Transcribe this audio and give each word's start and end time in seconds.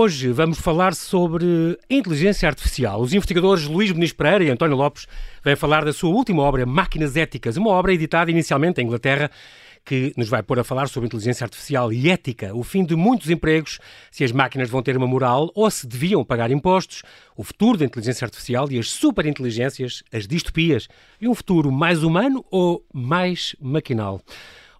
Hoje 0.00 0.30
vamos 0.30 0.60
falar 0.60 0.94
sobre 0.94 1.76
inteligência 1.90 2.48
artificial. 2.48 3.00
Os 3.00 3.12
investigadores 3.12 3.64
Luís 3.64 3.90
Muniz 3.90 4.12
Pereira 4.12 4.44
e 4.44 4.48
António 4.48 4.76
Lopes 4.76 5.08
vêm 5.42 5.56
falar 5.56 5.84
da 5.84 5.92
sua 5.92 6.10
última 6.10 6.40
obra, 6.40 6.64
Máquinas 6.64 7.16
Éticas, 7.16 7.56
uma 7.56 7.70
obra 7.70 7.92
editada 7.92 8.30
inicialmente 8.30 8.80
em 8.80 8.84
Inglaterra 8.84 9.28
que 9.84 10.12
nos 10.16 10.28
vai 10.28 10.40
pôr 10.40 10.60
a 10.60 10.62
falar 10.62 10.88
sobre 10.88 11.08
inteligência 11.08 11.44
artificial 11.44 11.92
e 11.92 12.10
ética, 12.10 12.54
o 12.54 12.62
fim 12.62 12.84
de 12.84 12.94
muitos 12.94 13.28
empregos, 13.28 13.80
se 14.08 14.22
as 14.22 14.30
máquinas 14.30 14.70
vão 14.70 14.84
ter 14.84 14.96
uma 14.96 15.06
moral 15.06 15.50
ou 15.52 15.68
se 15.68 15.84
deviam 15.84 16.24
pagar 16.24 16.52
impostos, 16.52 17.02
o 17.36 17.42
futuro 17.42 17.76
da 17.76 17.84
inteligência 17.84 18.24
artificial 18.24 18.70
e 18.70 18.78
as 18.78 18.88
superinteligências, 18.90 20.04
as 20.12 20.28
distopias, 20.28 20.86
e 21.20 21.26
um 21.26 21.34
futuro 21.34 21.72
mais 21.72 22.04
humano 22.04 22.44
ou 22.52 22.86
mais 22.94 23.56
maquinal. 23.60 24.22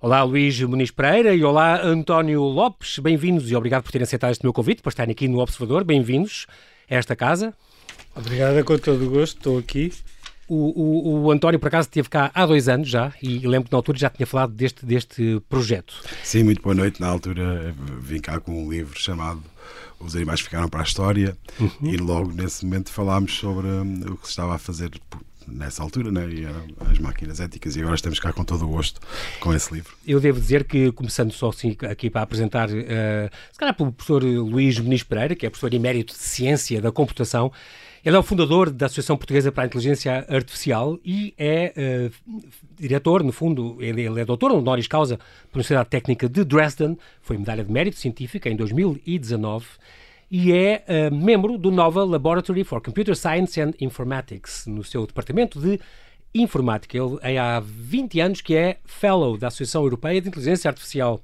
Olá, 0.00 0.22
Luís 0.22 0.60
Muniz 0.60 0.92
Pereira 0.92 1.34
e 1.34 1.42
olá, 1.42 1.82
António 1.82 2.40
Lopes. 2.42 3.00
Bem-vindos 3.00 3.50
e 3.50 3.56
obrigado 3.56 3.82
por 3.82 3.90
terem 3.90 4.04
aceitado 4.04 4.30
este 4.30 4.44
meu 4.44 4.52
convite 4.52 4.80
para 4.80 4.90
estarem 4.90 5.10
aqui 5.10 5.26
no 5.26 5.40
Observador. 5.40 5.82
Bem-vindos 5.82 6.46
a 6.88 6.94
esta 6.94 7.16
casa. 7.16 7.52
Obrigado, 8.14 8.64
com 8.64 8.78
todo 8.78 9.04
o 9.04 9.10
gosto, 9.10 9.38
estou 9.38 9.58
aqui. 9.58 9.92
O, 10.46 10.54
o, 10.54 11.24
o, 11.24 11.30
António, 11.32 11.58
por 11.58 11.66
acaso, 11.66 11.88
esteve 11.88 12.08
cá 12.08 12.30
há 12.32 12.46
dois 12.46 12.68
anos 12.68 12.88
já 12.88 13.12
e 13.20 13.40
lembro 13.40 13.64
que 13.64 13.72
na 13.72 13.78
altura 13.78 13.98
já 13.98 14.08
tinha 14.08 14.24
falado 14.24 14.52
deste, 14.52 14.86
deste 14.86 15.42
projeto. 15.48 15.92
Sim, 16.22 16.44
muito 16.44 16.62
boa 16.62 16.76
noite. 16.76 17.00
Na 17.00 17.08
altura 17.08 17.74
vim 18.00 18.20
cá 18.20 18.38
com 18.38 18.66
um 18.66 18.70
livro 18.70 18.96
chamado 18.96 19.42
Os 19.98 20.14
Animais 20.14 20.40
Ficaram 20.40 20.68
para 20.68 20.78
a 20.78 20.84
História 20.84 21.36
uhum. 21.58 21.70
e 21.82 21.96
logo 21.96 22.32
nesse 22.32 22.64
momento 22.64 22.92
falámos 22.92 23.36
sobre 23.36 23.66
hum, 23.66 24.00
o 24.10 24.16
que 24.16 24.26
se 24.26 24.30
estava 24.30 24.54
a 24.54 24.58
fazer 24.58 24.92
nessa 25.50 25.82
altura, 25.82 26.10
né? 26.10 26.28
e 26.28 26.44
eram 26.44 26.66
as 26.90 26.98
máquinas 26.98 27.40
éticas, 27.40 27.76
e 27.76 27.80
agora 27.80 27.94
estamos 27.94 28.18
cá 28.20 28.32
com 28.32 28.44
todo 28.44 28.64
o 28.64 28.68
gosto 28.68 29.00
com 29.40 29.54
esse 29.54 29.72
livro. 29.72 29.94
Eu 30.06 30.20
devo 30.20 30.40
dizer 30.40 30.64
que, 30.64 30.92
começando 30.92 31.32
só 31.32 31.48
assim 31.48 31.76
aqui 31.88 32.10
para 32.10 32.22
apresentar, 32.22 32.68
uh, 32.68 32.72
se 33.52 33.58
calhar 33.58 33.74
pelo 33.74 33.92
professor 33.92 34.22
Luís 34.22 34.78
Muniz 34.78 35.02
Pereira, 35.02 35.34
que 35.34 35.46
é 35.46 35.50
professor 35.50 35.72
emérito 35.72 36.12
de 36.14 36.20
Ciência 36.20 36.80
da 36.80 36.92
Computação, 36.92 37.52
ele 38.04 38.16
é 38.16 38.18
o 38.18 38.22
fundador 38.22 38.70
da 38.70 38.86
Associação 38.86 39.16
Portuguesa 39.16 39.50
para 39.50 39.64
a 39.64 39.66
Inteligência 39.66 40.24
Artificial 40.28 40.98
e 41.04 41.34
é 41.36 41.72
uh, 42.06 42.40
diretor, 42.78 43.22
no 43.22 43.32
fundo, 43.32 43.76
ele, 43.80 44.02
ele 44.02 44.20
é 44.20 44.24
doutor 44.24 44.52
honoris 44.52 44.86
causa 44.86 45.16
pela 45.16 45.26
Universidade 45.54 45.88
Técnica 45.88 46.28
de 46.28 46.44
Dresden, 46.44 46.96
foi 47.20 47.36
medalha 47.36 47.64
de 47.64 47.72
mérito 47.72 47.98
científica 47.98 48.48
em 48.48 48.56
2019 48.56 49.66
e 50.30 50.52
é 50.52 50.84
uh, 50.88 51.14
membro 51.14 51.56
do 51.56 51.70
Nova 51.70 52.04
Laboratory 52.04 52.64
for 52.64 52.80
Computer 52.80 53.16
Science 53.16 53.60
and 53.60 53.72
Informatics, 53.80 54.66
no 54.66 54.84
seu 54.84 55.06
departamento 55.06 55.58
de 55.58 55.80
informática. 56.34 56.98
Ele 56.98 57.18
é 57.22 57.38
há 57.38 57.60
20 57.60 58.20
anos 58.20 58.40
que 58.40 58.54
é 58.54 58.78
Fellow 58.84 59.36
da 59.38 59.48
Associação 59.48 59.82
Europeia 59.82 60.20
de 60.20 60.28
Inteligência 60.28 60.68
Artificial. 60.68 61.22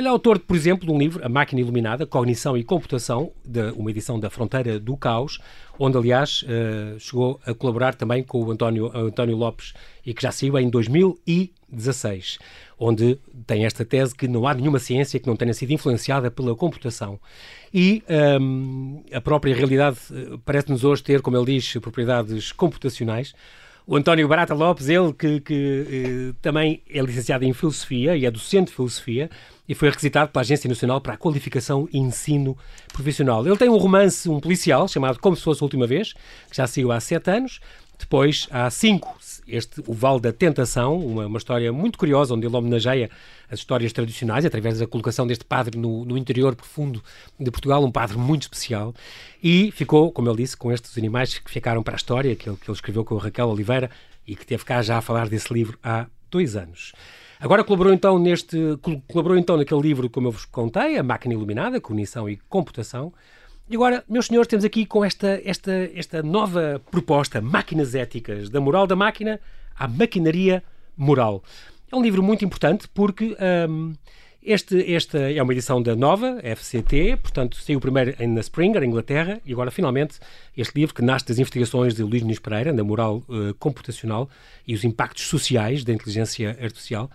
Ele 0.00 0.08
é 0.08 0.10
autor, 0.10 0.38
por 0.38 0.56
exemplo, 0.56 0.86
de 0.86 0.92
um 0.94 0.96
livro, 0.96 1.22
A 1.22 1.28
Máquina 1.28 1.60
Iluminada, 1.60 2.06
Cognição 2.06 2.56
e 2.56 2.64
Computação, 2.64 3.32
de 3.44 3.70
uma 3.72 3.90
edição 3.90 4.18
da 4.18 4.30
Fronteira 4.30 4.80
do 4.80 4.96
Caos, 4.96 5.38
onde, 5.78 5.98
aliás, 5.98 6.42
uh, 6.44 6.98
chegou 6.98 7.38
a 7.44 7.52
colaborar 7.52 7.94
também 7.94 8.24
com 8.24 8.42
o 8.42 8.50
António, 8.50 8.90
António 8.96 9.36
Lopes 9.36 9.74
e 10.06 10.14
que 10.14 10.22
já 10.22 10.32
saiu 10.32 10.58
em 10.58 10.70
2016, 10.70 12.38
onde 12.78 13.18
tem 13.46 13.66
esta 13.66 13.84
tese 13.84 14.14
que 14.14 14.26
não 14.26 14.46
há 14.46 14.54
nenhuma 14.54 14.78
ciência 14.78 15.20
que 15.20 15.26
não 15.26 15.36
tenha 15.36 15.52
sido 15.52 15.70
influenciada 15.70 16.30
pela 16.30 16.56
computação. 16.56 17.20
E 17.72 18.02
um, 18.40 19.02
a 19.12 19.20
própria 19.20 19.54
realidade 19.54 19.98
eh, 20.10 20.38
parece-nos 20.46 20.82
hoje 20.82 21.02
ter, 21.02 21.20
como 21.20 21.36
ele 21.36 21.58
diz, 21.58 21.74
propriedades 21.74 22.52
computacionais. 22.52 23.34
O 23.86 23.96
António 23.96 24.26
Barata 24.28 24.54
Lopes, 24.54 24.88
ele 24.88 25.12
que, 25.12 25.40
que 25.40 25.86
eh, 25.90 26.34
também 26.40 26.82
é 26.88 27.02
licenciado 27.02 27.44
em 27.44 27.52
Filosofia 27.52 28.16
e 28.16 28.24
é 28.24 28.30
docente 28.30 28.68
de 28.68 28.76
Filosofia 28.76 29.28
e 29.70 29.74
foi 29.74 29.88
requisitado 29.88 30.32
pela 30.32 30.40
Agência 30.40 30.66
Nacional 30.66 31.00
para 31.00 31.14
a 31.14 31.16
Qualificação 31.16 31.88
e 31.92 31.98
Ensino 31.98 32.58
Profissional. 32.92 33.46
Ele 33.46 33.56
tem 33.56 33.68
um 33.68 33.76
romance, 33.76 34.28
um 34.28 34.40
policial, 34.40 34.88
chamado 34.88 35.20
Como 35.20 35.36
se 35.36 35.44
fosse 35.44 35.62
a 35.62 35.64
última 35.64 35.86
vez, 35.86 36.12
que 36.50 36.56
já 36.56 36.66
saiu 36.66 36.90
há 36.90 36.98
sete 36.98 37.30
anos. 37.30 37.60
Depois 37.96 38.48
há 38.50 38.68
cinco, 38.68 39.16
este 39.46 39.80
O 39.86 39.94
Vale 39.94 40.18
da 40.18 40.32
Tentação, 40.32 40.98
uma, 40.98 41.26
uma 41.26 41.38
história 41.38 41.72
muito 41.72 42.00
curiosa, 42.00 42.34
onde 42.34 42.48
ele 42.48 42.56
homenageia 42.56 43.08
as 43.48 43.60
histórias 43.60 43.92
tradicionais, 43.92 44.44
através 44.44 44.80
da 44.80 44.88
colocação 44.88 45.24
deste 45.24 45.44
padre 45.44 45.78
no, 45.78 46.04
no, 46.04 46.18
interior 46.18 46.56
profundo 46.56 47.00
de 47.38 47.50
Portugal, 47.52 47.84
um 47.84 47.92
padre 47.92 48.18
muito 48.18 48.42
especial, 48.42 48.92
e 49.40 49.70
ficou, 49.70 50.10
como 50.10 50.28
ele 50.28 50.38
disse, 50.38 50.56
com 50.56 50.72
estes 50.72 50.98
animais 50.98 51.38
que 51.38 51.48
ficaram 51.48 51.80
para 51.80 51.94
a 51.94 51.96
história, 51.96 52.34
que 52.34 52.48
ele, 52.48 52.56
que 52.56 52.68
ele 52.68 52.74
escreveu 52.74 53.04
com 53.04 53.16
a 53.16 53.22
Raquel 53.22 53.48
Oliveira, 53.48 53.88
e 54.26 54.34
que 54.34 54.44
teve 54.44 54.64
cá 54.64 54.82
já 54.82 54.98
a 54.98 55.00
falar 55.00 55.28
desse 55.28 55.54
livro 55.54 55.78
há 55.80 56.06
dois 56.28 56.56
anos. 56.56 56.92
Agora 57.40 57.64
colaborou 57.64 57.90
então 57.94 58.18
neste 58.18 58.76
colaborou 59.08 59.38
então 59.38 59.56
naquele 59.56 59.80
livro 59.80 60.10
como 60.10 60.28
eu 60.28 60.30
vos 60.30 60.44
contei, 60.44 60.98
A 60.98 61.02
Máquina 61.02 61.32
Iluminada, 61.32 61.80
Cognição 61.80 62.28
e 62.28 62.36
Computação. 62.36 63.14
E 63.66 63.76
agora, 63.76 64.04
meus 64.06 64.26
senhores, 64.26 64.46
temos 64.46 64.64
aqui 64.64 64.84
com 64.84 65.02
esta, 65.02 65.40
esta, 65.42 65.72
esta 65.94 66.22
nova 66.22 66.82
proposta, 66.90 67.40
Máquinas 67.40 67.94
Éticas, 67.94 68.50
da 68.50 68.60
moral 68.60 68.86
da 68.86 68.94
máquina 68.94 69.40
à 69.74 69.88
maquinaria 69.88 70.62
moral. 70.94 71.42
É 71.90 71.96
um 71.96 72.02
livro 72.02 72.22
muito 72.22 72.44
importante 72.44 72.86
porque 72.92 73.34
um, 73.70 73.94
este, 74.42 74.94
esta 74.94 75.18
é 75.18 75.42
uma 75.42 75.52
edição 75.52 75.82
da 75.82 75.94
nova 75.94 76.40
FCT, 76.42 77.18
portanto 77.18 77.58
saiu 77.58 77.78
primeiro 77.78 78.14
na 78.26 78.40
Springer, 78.40 78.82
Inglaterra, 78.82 79.38
e 79.44 79.52
agora 79.52 79.70
finalmente 79.70 80.18
este 80.56 80.74
livro 80.74 80.94
que 80.94 81.02
nasce 81.02 81.26
das 81.26 81.38
investigações 81.38 81.94
de 81.94 82.02
Luís 82.02 82.22
Nunes 82.22 82.38
Pereira, 82.38 82.72
na 82.72 82.82
moral 82.82 83.22
uh, 83.28 83.52
computacional 83.58 84.30
e 84.66 84.74
os 84.74 84.82
impactos 84.82 85.26
sociais 85.26 85.84
da 85.84 85.92
inteligência 85.92 86.56
artificial. 86.58 87.10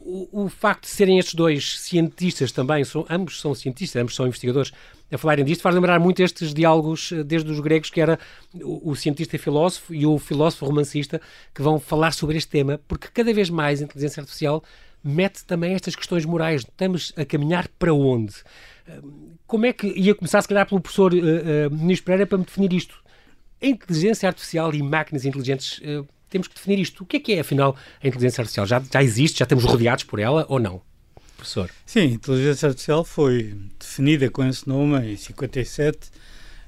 O, 0.00 0.44
o, 0.44 0.48
facto 0.48 0.82
de 0.82 0.90
serem 0.90 1.18
estes 1.18 1.34
dois 1.34 1.80
cientistas 1.80 2.50
também, 2.52 2.84
são, 2.84 3.04
ambos 3.08 3.40
são 3.40 3.54
cientistas, 3.54 4.00
ambos 4.00 4.14
são 4.14 4.26
investigadores, 4.26 4.72
a 5.10 5.18
falarem 5.18 5.44
disto, 5.44 5.62
faz 5.62 5.74
lembrar 5.74 5.98
muito 6.00 6.20
estes 6.22 6.54
diálogos 6.54 7.10
eh, 7.10 7.24
desde 7.24 7.50
os 7.50 7.58
gregos, 7.58 7.90
que 7.90 8.00
era 8.00 8.18
o, 8.54 8.90
o 8.90 8.96
cientista 8.96 9.34
e 9.34 9.38
filósofo 9.38 9.92
e 9.92 10.06
o 10.06 10.16
filósofo 10.18 10.64
romancista, 10.64 11.20
que 11.52 11.60
vão 11.60 11.80
falar 11.80 12.12
sobre 12.12 12.36
este 12.36 12.50
tema, 12.50 12.80
porque 12.86 13.08
cada 13.12 13.32
vez 13.32 13.50
mais 13.50 13.80
a 13.80 13.84
inteligência 13.84 14.20
artificial 14.20 14.62
mete 15.06 15.44
também 15.44 15.74
estas 15.74 15.94
questões 15.94 16.24
morais. 16.24 16.62
Estamos 16.62 17.12
a 17.16 17.24
caminhar 17.24 17.68
para 17.78 17.92
onde? 17.92 18.34
Como 19.46 19.66
é 19.66 19.72
que. 19.72 19.86
Ia 19.86 20.14
começar, 20.14 20.40
se 20.42 20.48
calhar, 20.48 20.66
pelo 20.68 20.80
professor 20.80 21.12
uh, 21.12 21.16
uh, 21.16 21.70
Muniz 21.70 22.00
Pereira 22.00 22.26
para 22.26 22.38
me 22.38 22.44
definir 22.44 22.72
isto. 22.72 22.96
A 23.62 23.66
inteligência 23.66 24.28
artificial 24.28 24.74
e 24.74 24.82
máquinas 24.82 25.24
inteligentes, 25.24 25.78
uh, 25.78 26.06
temos 26.28 26.48
que 26.48 26.54
definir 26.54 26.78
isto. 26.78 27.02
O 27.02 27.06
que 27.06 27.16
é 27.16 27.20
que 27.20 27.32
é, 27.32 27.40
afinal, 27.40 27.76
a 28.02 28.06
inteligência 28.06 28.42
artificial? 28.42 28.66
Já, 28.66 28.82
já 28.92 29.02
existe? 29.02 29.38
Já 29.38 29.44
estamos 29.44 29.64
rodeados 29.64 30.04
por 30.04 30.18
ela 30.18 30.44
ou 30.48 30.58
não? 30.58 30.82
professor? 31.36 31.70
Sim, 31.84 32.00
a 32.00 32.04
inteligência 32.04 32.68
artificial 32.68 33.04
foi 33.04 33.56
definida 33.78 34.30
com 34.30 34.44
esse 34.44 34.66
nome 34.68 35.12
em 35.12 35.16
57 35.16 36.10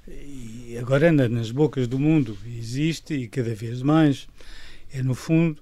e 0.07 0.77
agora 0.79 1.11
anda 1.11 1.29
nas 1.29 1.51
bocas 1.51 1.89
do 1.89 1.99
mundo. 1.99 2.39
Existe 2.47 3.15
e 3.15 3.29
cada 3.29 3.55
vez 3.55 3.83
mais. 3.83 4.29
É, 4.93 5.03
no 5.03 5.15
fundo, 5.15 5.61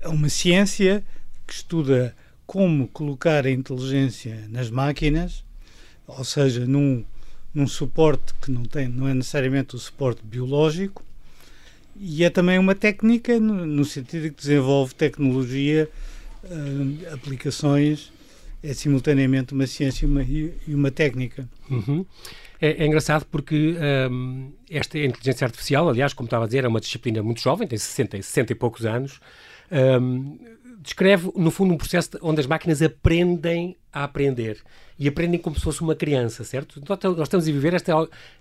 é 0.00 0.08
uma 0.08 0.28
ciência 0.28 1.04
que 1.46 1.52
estuda 1.52 2.14
como 2.46 2.88
colocar 2.88 3.46
a 3.46 3.50
inteligência 3.50 4.46
nas 4.48 4.70
máquinas, 4.70 5.44
ou 6.06 6.24
seja, 6.24 6.66
num, 6.66 7.04
num 7.54 7.66
suporte 7.66 8.34
que 8.40 8.50
não, 8.50 8.64
tem, 8.64 8.88
não 8.88 9.06
é 9.06 9.14
necessariamente 9.14 9.76
o 9.76 9.78
suporte 9.78 10.20
biológico, 10.24 11.04
e 11.96 12.24
é 12.24 12.30
também 12.30 12.58
uma 12.58 12.74
técnica 12.74 13.38
no, 13.38 13.66
no 13.66 13.84
sentido 13.84 14.30
que 14.30 14.40
desenvolve 14.40 14.94
tecnologia 14.94 15.88
uh, 16.44 17.14
aplicações 17.14 18.10
é 18.62 18.74
simultaneamente 18.74 19.54
uma 19.54 19.66
ciência 19.66 20.04
e 20.04 20.08
uma, 20.08 20.22
e 20.22 20.74
uma 20.74 20.90
técnica. 20.90 21.48
Uhum. 21.70 22.04
É, 22.60 22.82
é, 22.82 22.86
engraçado 22.86 23.24
porque 23.30 23.74
um, 24.10 24.52
esta 24.68 24.98
inteligência 24.98 25.46
artificial, 25.46 25.88
aliás, 25.88 26.12
como 26.12 26.26
estava 26.26 26.44
a 26.44 26.46
dizer, 26.46 26.64
é 26.64 26.68
uma 26.68 26.80
disciplina 26.80 27.22
muito 27.22 27.40
jovem, 27.40 27.66
tem 27.66 27.78
60, 27.78 28.18
60 28.18 28.52
e 28.52 28.54
poucos 28.54 28.84
anos, 28.84 29.18
um, 29.70 30.38
descreve, 30.80 31.30
no 31.36 31.50
fundo, 31.50 31.74
um 31.74 31.76
processo 31.76 32.10
onde 32.22 32.40
as 32.40 32.46
máquinas 32.46 32.80
aprendem 32.82 33.76
a 33.92 34.04
aprender 34.04 34.58
e 34.98 35.08
aprendem 35.08 35.38
como 35.38 35.56
se 35.56 35.62
fosse 35.62 35.80
uma 35.82 35.94
criança, 35.94 36.44
certo? 36.44 36.80
Nós 36.88 37.26
estamos 37.28 37.48
a 37.48 37.52
viver 37.52 37.74
esta 37.74 37.92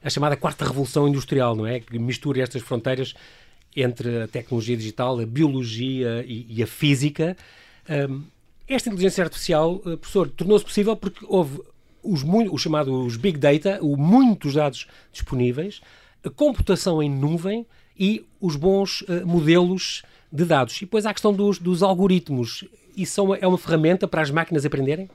a 0.03 0.09
chamada 0.09 0.35
quarta 0.35 0.65
revolução 0.65 1.07
industrial, 1.07 1.55
não 1.55 1.65
é? 1.65 1.79
Que 1.79 1.97
mistura 1.97 2.41
estas 2.41 2.61
fronteiras 2.61 3.13
entre 3.75 4.23
a 4.23 4.27
tecnologia 4.27 4.75
digital, 4.75 5.19
a 5.19 5.25
biologia 5.25 6.23
e, 6.27 6.45
e 6.49 6.63
a 6.63 6.67
física 6.67 7.37
um, 7.89 8.23
esta 8.67 8.87
inteligência 8.89 9.23
artificial, 9.23 9.75
uh, 9.77 9.97
professor, 9.97 10.29
tornou-se 10.29 10.63
possível 10.63 10.95
porque 10.95 11.25
houve 11.27 11.59
os, 12.03 12.23
os 12.51 12.61
chamados 12.61 13.17
Big 13.17 13.39
Data, 13.39 13.79
o 13.81 13.97
muitos 13.97 14.53
dados 14.53 14.87
disponíveis, 15.11 15.81
a 16.23 16.29
computação 16.29 17.01
em 17.01 17.09
nuvem 17.09 17.65
e 17.97 18.23
os 18.39 18.55
bons 18.55 19.01
uh, 19.01 19.25
modelos 19.25 20.03
de 20.31 20.45
dados. 20.45 20.77
E 20.77 20.81
depois 20.81 21.05
há 21.05 21.09
a 21.09 21.13
questão 21.13 21.33
dos, 21.33 21.59
dos 21.59 21.83
algoritmos. 21.83 22.65
Isso 22.95 23.19
é 23.19 23.23
uma, 23.23 23.37
é 23.37 23.47
uma 23.47 23.57
ferramenta 23.57 24.07
para 24.07 24.21
as 24.21 24.31
máquinas 24.31 24.65
aprenderem? 24.65 25.09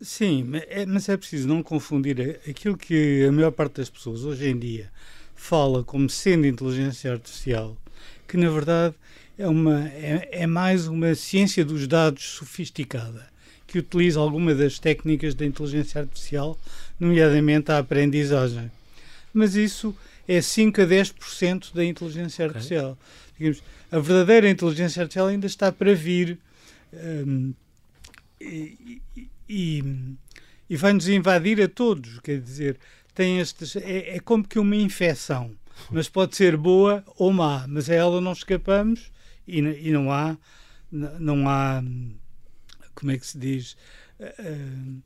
Sim, 0.00 0.50
é, 0.68 0.86
mas 0.86 1.08
é 1.08 1.16
preciso 1.16 1.48
não 1.48 1.62
confundir 1.62 2.40
aquilo 2.48 2.76
que 2.76 3.24
a 3.26 3.32
maior 3.32 3.50
parte 3.50 3.76
das 3.76 3.90
pessoas 3.90 4.24
hoje 4.24 4.48
em 4.48 4.56
dia 4.56 4.90
fala 5.34 5.82
como 5.82 6.08
sendo 6.08 6.46
inteligência 6.46 7.12
artificial, 7.12 7.76
que 8.26 8.36
na 8.36 8.50
verdade 8.50 8.94
é, 9.38 9.46
uma, 9.46 9.88
é, 9.88 10.28
é 10.32 10.46
mais 10.46 10.86
uma 10.86 11.14
ciência 11.14 11.64
dos 11.64 11.86
dados 11.86 12.24
sofisticada. 12.24 13.26
que 13.66 13.78
utiliza 13.78 14.18
alguma 14.18 14.54
das 14.54 14.78
técnicas 14.78 15.34
da 15.34 15.44
inteligência 15.44 16.00
artificial, 16.00 16.58
nomeadamente 16.98 17.70
a 17.70 17.78
aprendizagem. 17.78 18.70
Mas 19.32 19.54
isso 19.54 19.94
é 20.26 20.40
5 20.40 20.80
a 20.80 20.86
10% 20.86 21.74
da 21.74 21.84
inteligência 21.84 22.46
artificial. 22.46 22.92
Okay. 22.92 23.04
Digamos, 23.38 23.62
a 23.90 23.98
verdadeira 23.98 24.48
inteligência 24.48 25.02
artificial 25.02 25.28
ainda 25.28 25.46
está 25.46 25.72
para 25.72 25.94
vir 25.94 26.38
um, 26.92 27.54
e, 28.40 29.00
e, 29.48 29.84
e 30.68 30.76
vai-nos 30.76 31.08
invadir 31.08 31.60
a 31.62 31.68
todos. 31.68 32.20
Quer 32.20 32.40
dizer, 32.40 32.78
tem 33.14 33.40
estes, 33.40 33.76
é, 33.76 34.16
é 34.16 34.20
como 34.20 34.46
que 34.46 34.58
uma 34.58 34.76
infecção, 34.76 35.52
mas 35.90 36.08
pode 36.08 36.36
ser 36.36 36.56
boa 36.56 37.04
ou 37.16 37.32
má, 37.32 37.66
mas 37.68 37.88
a 37.88 37.94
ela 37.94 38.20
não 38.20 38.32
escapamos 38.32 39.10
e, 39.46 39.58
e 39.58 39.92
não 39.92 40.12
há, 40.12 40.36
não 40.90 41.48
há, 41.48 41.82
como 42.94 43.10
é 43.12 43.18
que 43.18 43.26
se 43.26 43.38
diz? 43.38 43.76
Uh, 44.20 45.02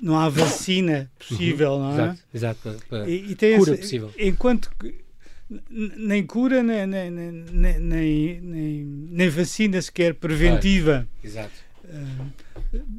não 0.00 0.18
há 0.18 0.28
vacina 0.28 1.10
possível, 1.18 1.78
não 1.78 1.90
é? 1.90 1.94
Exato, 2.32 2.68
exato 2.68 2.86
para, 2.88 3.08
e, 3.10 3.32
e 3.32 3.34
tem 3.34 3.58
cura 3.58 3.72
esse, 3.72 3.82
possível. 3.82 4.14
Enquanto 4.18 4.70
que 4.78 5.05
nem 5.48 6.26
cura, 6.26 6.62
nem, 6.62 6.86
nem, 6.86 7.10
nem, 7.10 8.40
nem, 8.40 9.28
vacina 9.28 9.80
sequer 9.80 10.14
preventiva. 10.14 11.06
Exato. 11.22 11.54
Uh, 11.84 12.32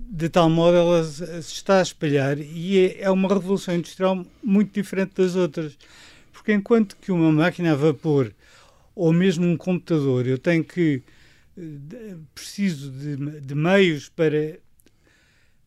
de 0.09 0.29
tal 0.29 0.49
modo 0.49 0.77
ela 0.77 1.03
se 1.03 1.53
está 1.53 1.79
a 1.79 1.81
espalhar 1.81 2.39
e 2.39 2.85
é, 2.85 3.01
é 3.01 3.11
uma 3.11 3.27
revolução 3.27 3.75
industrial 3.75 4.25
muito 4.41 4.73
diferente 4.73 5.13
das 5.15 5.35
outras. 5.35 5.77
Porque 6.31 6.53
enquanto 6.53 6.95
que 6.97 7.11
uma 7.11 7.31
máquina 7.31 7.73
a 7.73 7.75
vapor 7.75 8.33
ou 8.95 9.11
mesmo 9.11 9.45
um 9.45 9.57
computador, 9.57 10.25
eu 10.25 10.38
tenho 10.38 10.63
que 10.63 11.03
preciso 12.33 12.91
de, 12.91 13.41
de 13.41 13.55
meios 13.55 14.09
para 14.09 14.59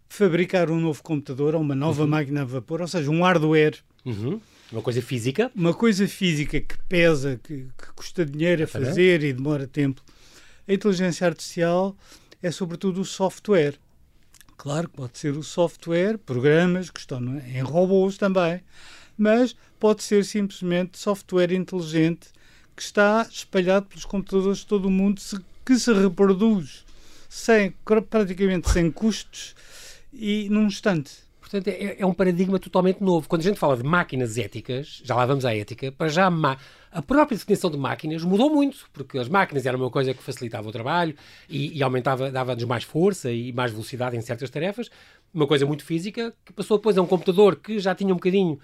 fabricar 0.08 0.70
um 0.70 0.80
novo 0.80 1.02
computador 1.02 1.54
ou 1.54 1.60
uma 1.60 1.74
nova 1.74 2.02
uhum. 2.02 2.08
máquina 2.08 2.42
a 2.42 2.44
vapor, 2.44 2.80
ou 2.80 2.88
seja, 2.88 3.10
um 3.10 3.22
hardware. 3.22 3.78
Uhum. 4.04 4.40
Uma 4.72 4.82
coisa 4.82 5.02
física? 5.02 5.50
Uma 5.54 5.74
coisa 5.74 6.06
física 6.06 6.60
que 6.60 6.78
pesa, 6.88 7.40
que, 7.42 7.66
que 7.76 7.92
custa 7.96 8.24
dinheiro 8.24 8.64
a 8.64 8.66
fazer 8.66 9.24
e 9.24 9.32
demora 9.32 9.66
tempo. 9.66 10.00
A 10.68 10.72
inteligência 10.72 11.26
artificial 11.26 11.96
é 12.40 12.50
sobretudo 12.50 13.00
o 13.00 13.04
software. 13.04 13.74
Claro 14.56 14.88
que 14.88 14.96
pode 14.96 15.18
ser 15.18 15.36
o 15.36 15.42
software, 15.42 16.18
programas 16.18 16.90
que 16.90 17.00
estão 17.00 17.20
em 17.38 17.60
robôs 17.62 18.16
também, 18.16 18.62
mas 19.18 19.56
pode 19.80 20.02
ser 20.02 20.24
simplesmente 20.24 20.98
software 20.98 21.52
inteligente 21.52 22.28
que 22.76 22.82
está 22.82 23.26
espalhado 23.28 23.86
pelos 23.86 24.04
computadores 24.04 24.58
de 24.58 24.66
todo 24.66 24.86
o 24.86 24.90
mundo, 24.90 25.20
que 25.66 25.78
se 25.78 25.92
reproduz 25.92 26.84
sem, 27.28 27.74
praticamente 28.08 28.70
sem 28.70 28.90
custos 28.90 29.54
e 30.12 30.48
num 30.48 30.66
instante. 30.66 31.29
Portanto, 31.50 31.66
é, 31.66 31.96
é, 31.98 32.06
um 32.06 32.14
paradigma 32.14 32.60
totalmente 32.60 33.02
novo. 33.02 33.28
Quando 33.28 33.40
a 33.40 33.44
gente 33.44 33.58
fala 33.58 33.76
de 33.76 33.82
máquinas 33.82 34.38
éticas, 34.38 35.02
já 35.04 35.16
lá 35.16 35.26
vamos 35.26 35.44
à 35.44 35.52
ética, 35.52 35.90
para 35.90 36.08
já 36.08 36.30
a 36.92 37.02
própria 37.02 37.36
definição 37.36 37.68
de 37.68 37.76
máquinas 37.76 38.22
mudou 38.22 38.48
muito, 38.48 38.88
porque 38.92 39.18
as 39.18 39.28
máquinas 39.28 39.66
eram 39.66 39.80
uma 39.80 39.90
coisa 39.90 40.14
que 40.14 40.22
facilitava 40.22 40.68
o 40.68 40.72
trabalho 40.72 41.12
e, 41.48 41.76
e 41.76 41.82
aumentava, 41.82 42.30
dava-nos 42.30 42.62
mais 42.64 42.84
força 42.84 43.32
e 43.32 43.52
mais 43.52 43.72
velocidade 43.72 44.16
em 44.16 44.20
certas 44.20 44.48
tarefas, 44.48 44.90
uma 45.34 45.46
coisa 45.46 45.66
muito 45.66 45.84
física, 45.84 46.32
que 46.44 46.52
passou 46.52 46.76
depois 46.76 46.96
a 46.96 47.02
um 47.02 47.06
computador 47.06 47.56
que 47.56 47.80
já 47.80 47.96
tinha 47.96 48.12
um 48.12 48.16
bocadinho 48.16 48.56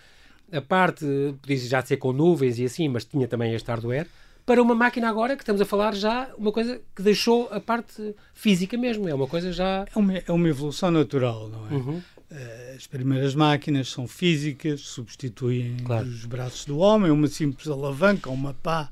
a 0.52 0.60
parte, 0.60 1.04
podia 1.42 1.56
já 1.56 1.82
ser 1.82 1.96
com 1.96 2.12
nuvens 2.12 2.56
e 2.60 2.64
assim, 2.64 2.88
mas 2.88 3.04
tinha 3.04 3.26
também 3.26 3.52
este 3.52 3.68
hardware 3.68 4.06
para 4.46 4.62
uma 4.62 4.76
máquina 4.76 5.08
agora 5.08 5.34
que 5.34 5.42
estamos 5.42 5.60
a 5.60 5.64
falar 5.64 5.92
já 5.92 6.30
uma 6.38 6.52
coisa 6.52 6.80
que 6.94 7.02
deixou 7.02 7.48
a 7.50 7.58
parte 7.58 8.14
física 8.32 8.78
mesmo. 8.78 9.08
É 9.08 9.12
uma 9.14 9.26
coisa 9.26 9.50
já. 9.50 9.84
É 9.92 9.98
uma, 9.98 10.18
é 10.18 10.30
uma 10.30 10.48
evolução 10.48 10.92
natural, 10.92 11.48
não 11.48 11.66
é? 11.68 11.72
Uhum. 11.72 12.02
Eh, 12.30 12.74
as 12.76 12.86
primeiras 12.86 13.34
máquinas 13.34 13.88
são 13.88 14.08
físicas, 14.08 14.80
substituem 14.80 15.76
claro. 15.84 16.06
os 16.06 16.24
braços 16.24 16.64
do 16.64 16.78
homem, 16.78 17.10
uma 17.10 17.28
simples 17.28 17.68
alavanca, 17.68 18.30
uma 18.30 18.54
pá. 18.54 18.90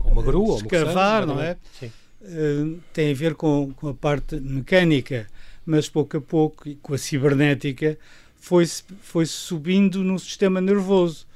Ou 0.00 0.12
uma 0.12 0.22
grua, 0.22 0.52
ou 0.52 0.56
escavar, 0.56 1.26
não 1.26 1.40
é? 1.40 1.56
Sim. 1.78 1.90
Uh, 2.20 2.80
tem 2.92 3.12
a 3.12 3.14
ver 3.14 3.34
com, 3.34 3.72
com 3.74 3.88
a 3.88 3.94
parte 3.94 4.36
mecânica, 4.40 5.28
mas 5.64 5.88
pouco 5.88 6.16
a 6.16 6.20
pouco, 6.20 6.68
e 6.68 6.74
com 6.76 6.92
a 6.92 6.98
cibernética, 6.98 7.96
foi-se 8.36 8.82
foi 9.00 9.24
subindo 9.24 10.02
no 10.02 10.18
sistema 10.18 10.60
nervoso 10.60 11.28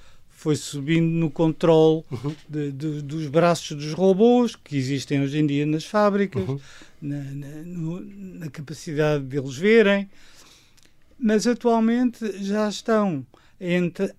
foi 0.42 0.56
subindo 0.56 1.06
no 1.06 1.30
controle 1.30 2.02
uhum. 2.10 2.34
de, 2.48 2.72
de, 2.72 3.02
dos 3.02 3.28
braços 3.28 3.76
dos 3.76 3.92
robôs 3.92 4.56
que 4.56 4.76
existem 4.76 5.22
hoje 5.22 5.38
em 5.38 5.46
dia 5.46 5.64
nas 5.64 5.84
fábricas, 5.84 6.48
uhum. 6.48 6.58
na, 7.00 7.22
na, 7.22 7.46
no, 7.64 8.00
na, 8.00 8.50
capacidade 8.50 9.22
deles 9.22 9.56
verem, 9.56 10.10
mas 11.22 11.46
atualmente 11.46 12.42
já 12.42 12.68
estão 12.68 13.24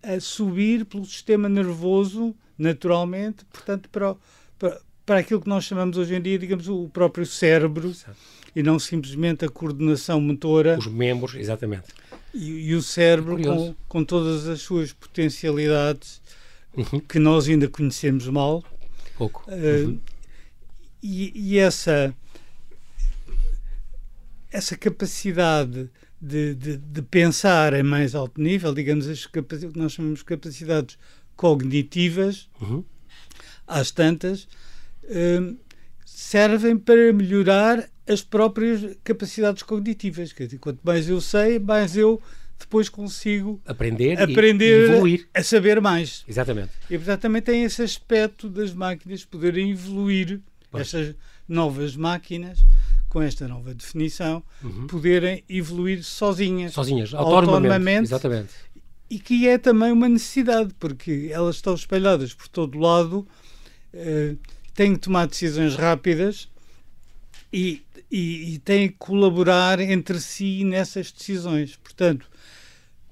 a, 0.02 0.16
a 0.16 0.20
subir 0.20 0.86
pelo 0.86 1.06
sistema 1.06 1.50
nervoso 1.50 2.34
naturalmente, 2.58 3.44
portanto, 3.46 3.90
para, 3.90 4.16
para, 4.58 4.82
para 5.06 5.20
aquilo 5.20 5.42
que 5.42 5.50
nós 5.50 5.66
chamamos 5.66 5.98
hoje 5.98 6.16
em 6.16 6.22
dia, 6.22 6.40
digamos, 6.40 6.68
o 6.68 6.90
próprio 6.90 7.26
cérebro. 7.26 7.90
Exato 7.90 8.16
e 8.56 8.62
não 8.62 8.78
simplesmente 8.78 9.46
a 9.46 9.50
coordenação 9.50 10.22
motora. 10.22 10.78
Os 10.78 10.88
membros, 10.88 11.36
exatamente. 11.36 11.88
E, 12.34 12.70
e 12.70 12.76
o 12.76 12.82
cérebro 12.82 13.42
com, 13.42 13.76
com 13.88 14.04
todas 14.04 14.48
as 14.48 14.62
suas 14.62 14.94
potencialidades 14.94 16.22
uhum. 16.76 17.00
que 17.00 17.20
nós 17.20 17.48
ainda 17.48 17.68
conhecemos 17.68 18.28
mal. 18.28 18.64
Pouco. 19.18 19.44
Uh, 19.48 19.88
uhum. 19.88 20.00
e, 21.02 21.32
e, 21.36 21.58
essa, 21.58 22.14
essa 24.52 24.78
capacidade 24.78 25.90
de, 26.24 26.56
de, 26.56 26.78
de, 26.78 27.02
pensar 27.02 27.74
em 27.74 27.84
mais 27.84 28.16
alto 28.16 28.40
nível, 28.40 28.74
digamos, 28.74 29.10
as 29.10 29.26
capacidades, 29.26 29.76
nós 29.76 29.92
chamamos 29.92 30.20
de 30.20 30.26
capacidades 30.26 30.98
cognitivas, 31.36 32.50
uhum. 32.62 32.82
às 33.68 33.92
tantas, 33.92 34.48
uh, 35.04 35.58
servem 36.06 36.78
para 36.78 37.12
melhorar 37.12 37.90
as 38.08 38.22
próprias 38.22 38.96
capacidades 39.04 39.64
cognitivas. 39.64 40.32
Quer 40.32 40.46
dizer, 40.46 40.60
quanto 40.60 40.80
mais 40.82 41.10
eu 41.10 41.20
sei, 41.20 41.60
mais 41.60 41.98
eu 41.98 42.22
depois 42.58 42.88
consigo 42.88 43.62
aprender, 43.66 44.18
aprender 44.22 44.88
e 44.88 44.92
evoluir. 44.94 45.28
a 45.34 45.44
saber 45.44 45.82
mais. 45.82 46.24
Exatamente. 46.26 46.72
E 46.90 46.98
portanto 46.98 47.20
também 47.20 47.42
tem 47.42 47.64
esse 47.66 47.82
aspecto 47.82 48.50
das 48.50 48.74
máquinas 48.74 49.26
poderem 49.26 49.72
evoluir, 49.72 50.40
pois. 50.72 50.88
estas 50.88 51.16
novas 51.46 51.98
máquinas 51.98 52.64
com 53.14 53.22
esta 53.22 53.48
nova 53.48 53.76
definição, 53.76 54.44
uhum. 54.64 54.88
poderem 54.88 55.44
evoluir 55.48 56.04
sozinhas. 56.04 56.74
Sozinhas, 56.74 57.14
autonomamente. 57.14 57.52
autonomamente. 57.52 58.04
Exatamente. 58.06 58.54
E 59.08 59.20
que 59.20 59.48
é 59.48 59.60
também 59.60 59.92
uma 59.92 60.10
necessidade, 60.10 60.74
porque 60.80 61.30
elas 61.32 61.58
estão 61.58 61.76
espalhadas 61.76 62.34
por 62.34 62.48
todo 62.48 62.80
lado, 62.80 63.28
uh, 63.94 64.38
têm 64.74 64.94
que 64.94 65.00
tomar 65.02 65.28
decisões 65.28 65.76
rápidas 65.76 66.50
e, 67.54 67.84
e, 68.10 68.56
e 68.56 68.58
têm 68.58 68.90
que 68.90 68.96
colaborar 68.98 69.80
entre 69.80 70.20
si 70.20 70.64
nessas 70.64 71.12
decisões. 71.12 71.76
Portanto, 71.76 72.28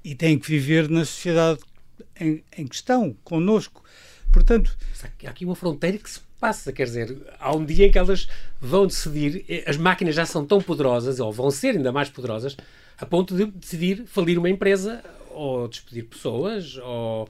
e 0.03 0.15
têm 0.15 0.39
que 0.39 0.47
viver 0.47 0.89
na 0.89 1.05
sociedade 1.05 1.59
em, 2.19 2.43
em 2.57 2.65
questão, 2.65 3.15
connosco. 3.23 3.83
Portanto, 4.33 4.75
há 5.23 5.29
aqui 5.29 5.45
uma 5.45 5.55
fronteira 5.55 5.99
que 5.99 6.09
se 6.09 6.19
passa, 6.41 6.73
quer 6.73 6.85
dizer, 6.85 7.15
há 7.39 7.55
um 7.55 7.63
dia 7.63 7.85
em 7.85 7.91
que 7.91 7.99
elas 7.99 8.27
vão 8.59 8.87
decidir, 8.87 9.45
as 9.67 9.77
máquinas 9.77 10.15
já 10.15 10.25
são 10.25 10.43
tão 10.43 10.59
poderosas, 10.59 11.19
ou 11.19 11.31
vão 11.31 11.51
ser 11.51 11.75
ainda 11.77 11.91
mais 11.91 12.09
poderosas, 12.09 12.57
a 12.97 13.05
ponto 13.05 13.37
de 13.37 13.45
decidir 13.45 14.05
falir 14.07 14.39
uma 14.39 14.49
empresa, 14.49 15.03
ou 15.29 15.67
despedir 15.67 16.05
pessoas, 16.05 16.77
ou 16.77 17.29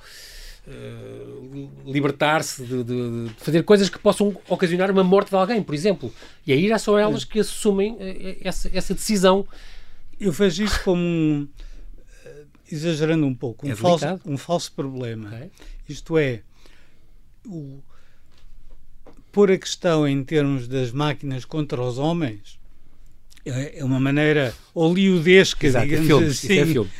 uh, 0.65 1.70
libertar-se 1.86 2.63
de, 2.63 2.84
de, 2.86 3.27
de, 3.27 3.34
fazer 3.38 3.63
coisas 3.63 3.89
que 3.89 4.00
possam 4.00 4.34
ocasionar 4.48 4.89
uma 4.89 5.03
morte 5.03 5.30
de 5.30 5.36
alguém, 5.36 5.62
por 5.62 5.75
exemplo. 5.75 6.13
E 6.48 6.53
aí 6.53 6.70
já 6.70 6.80
são 6.80 6.98
elas 6.98 7.25
que 7.25 7.41
assumem 7.41 7.94
uh, 7.94 8.38
essa, 8.41 8.72
essa 8.74 8.94
decisão. 8.94 9.46
Eu 10.20 10.32
vejo 10.32 10.63
isso 10.63 10.82
como 10.86 11.01
um, 11.01 11.48
exagerando 12.72 13.25
um 13.25 13.36
pouco, 13.36 13.68
um, 13.68 13.72
é 13.72 13.75
falso, 13.75 14.06
um 14.25 14.38
falso 14.38 14.72
problema. 14.72 15.27
Okay. 15.27 15.51
Isto 15.89 16.18
é, 16.18 16.41
o, 17.46 17.80
pôr 19.32 19.52
a 19.52 19.58
questão 19.58 20.08
em 20.08 20.24
termos 20.24 20.68
das 20.68 20.92
máquinas 20.92 21.46
contra 21.46 21.82
os 21.82 21.98
homens 21.98 22.60
é, 23.46 23.80
é 23.80 23.84
uma 23.84 24.00
maneira 24.00 24.54
oleodesca, 24.74 25.66
Exato, 25.66 25.88
digamos 25.88 26.08
é 26.08 26.08
filme, 26.08 26.28
assim. 26.28 26.58
é 26.58 26.66
filme. 26.66 26.92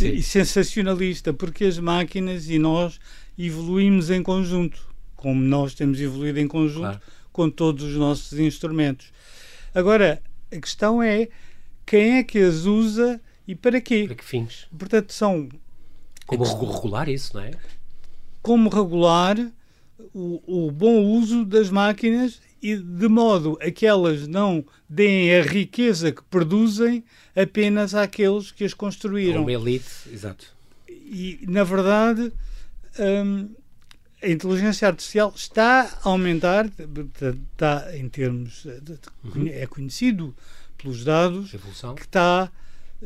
e 0.00 0.22
sensacionalista, 0.22 1.32
porque 1.32 1.64
as 1.64 1.78
máquinas 1.78 2.48
e 2.48 2.58
nós 2.58 3.00
evoluímos 3.38 4.10
em 4.10 4.22
conjunto, 4.22 4.86
como 5.16 5.40
nós 5.40 5.74
temos 5.74 6.00
evoluído 6.00 6.38
em 6.38 6.46
conjunto 6.46 6.80
claro. 6.80 7.00
com 7.32 7.50
todos 7.50 7.84
os 7.84 7.96
nossos 7.96 8.38
instrumentos. 8.38 9.12
Agora, 9.74 10.22
a 10.52 10.56
questão 10.56 11.02
é 11.02 11.28
quem 11.84 12.18
é 12.18 12.22
que 12.22 12.38
as 12.38 12.64
usa 12.64 13.20
e 13.46 13.54
para 13.54 13.80
quê? 13.80 14.04
Para 14.06 14.16
que 14.16 14.24
fins? 14.24 14.66
Portanto, 14.78 15.12
são. 15.12 15.48
Como 16.26 16.44
regular 16.44 17.08
isso, 17.08 17.36
não 17.36 17.42
é? 17.42 17.50
Como 18.40 18.68
regular, 18.70 19.36
o, 20.12 20.66
o 20.66 20.70
bom 20.70 21.04
uso 21.04 21.44
das 21.44 21.70
máquinas 21.70 22.40
e 22.62 22.76
de 22.76 23.08
modo 23.08 23.58
a 23.60 23.70
que 23.70 23.86
elas 23.86 24.26
não 24.26 24.64
deem 24.88 25.34
a 25.34 25.42
riqueza 25.42 26.10
que 26.10 26.22
produzem 26.22 27.04
apenas 27.36 27.94
àqueles 27.94 28.50
que 28.50 28.64
as 28.64 28.72
construíram. 28.72 29.42
Uma 29.42 29.52
elite, 29.52 29.90
exato. 30.10 30.46
E, 30.88 31.40
na 31.46 31.62
verdade, 31.62 32.32
hum, 32.98 33.50
a 34.22 34.28
inteligência 34.28 34.88
artificial 34.88 35.32
está 35.36 35.98
a 36.02 36.08
aumentar, 36.08 36.70
está 37.52 37.96
em 37.96 38.08
termos, 38.08 38.64
uhum. 38.64 39.46
é 39.46 39.66
conhecido 39.66 40.34
pelos 40.78 41.04
dados 41.04 41.50
que 41.50 42.02
está 42.02 42.50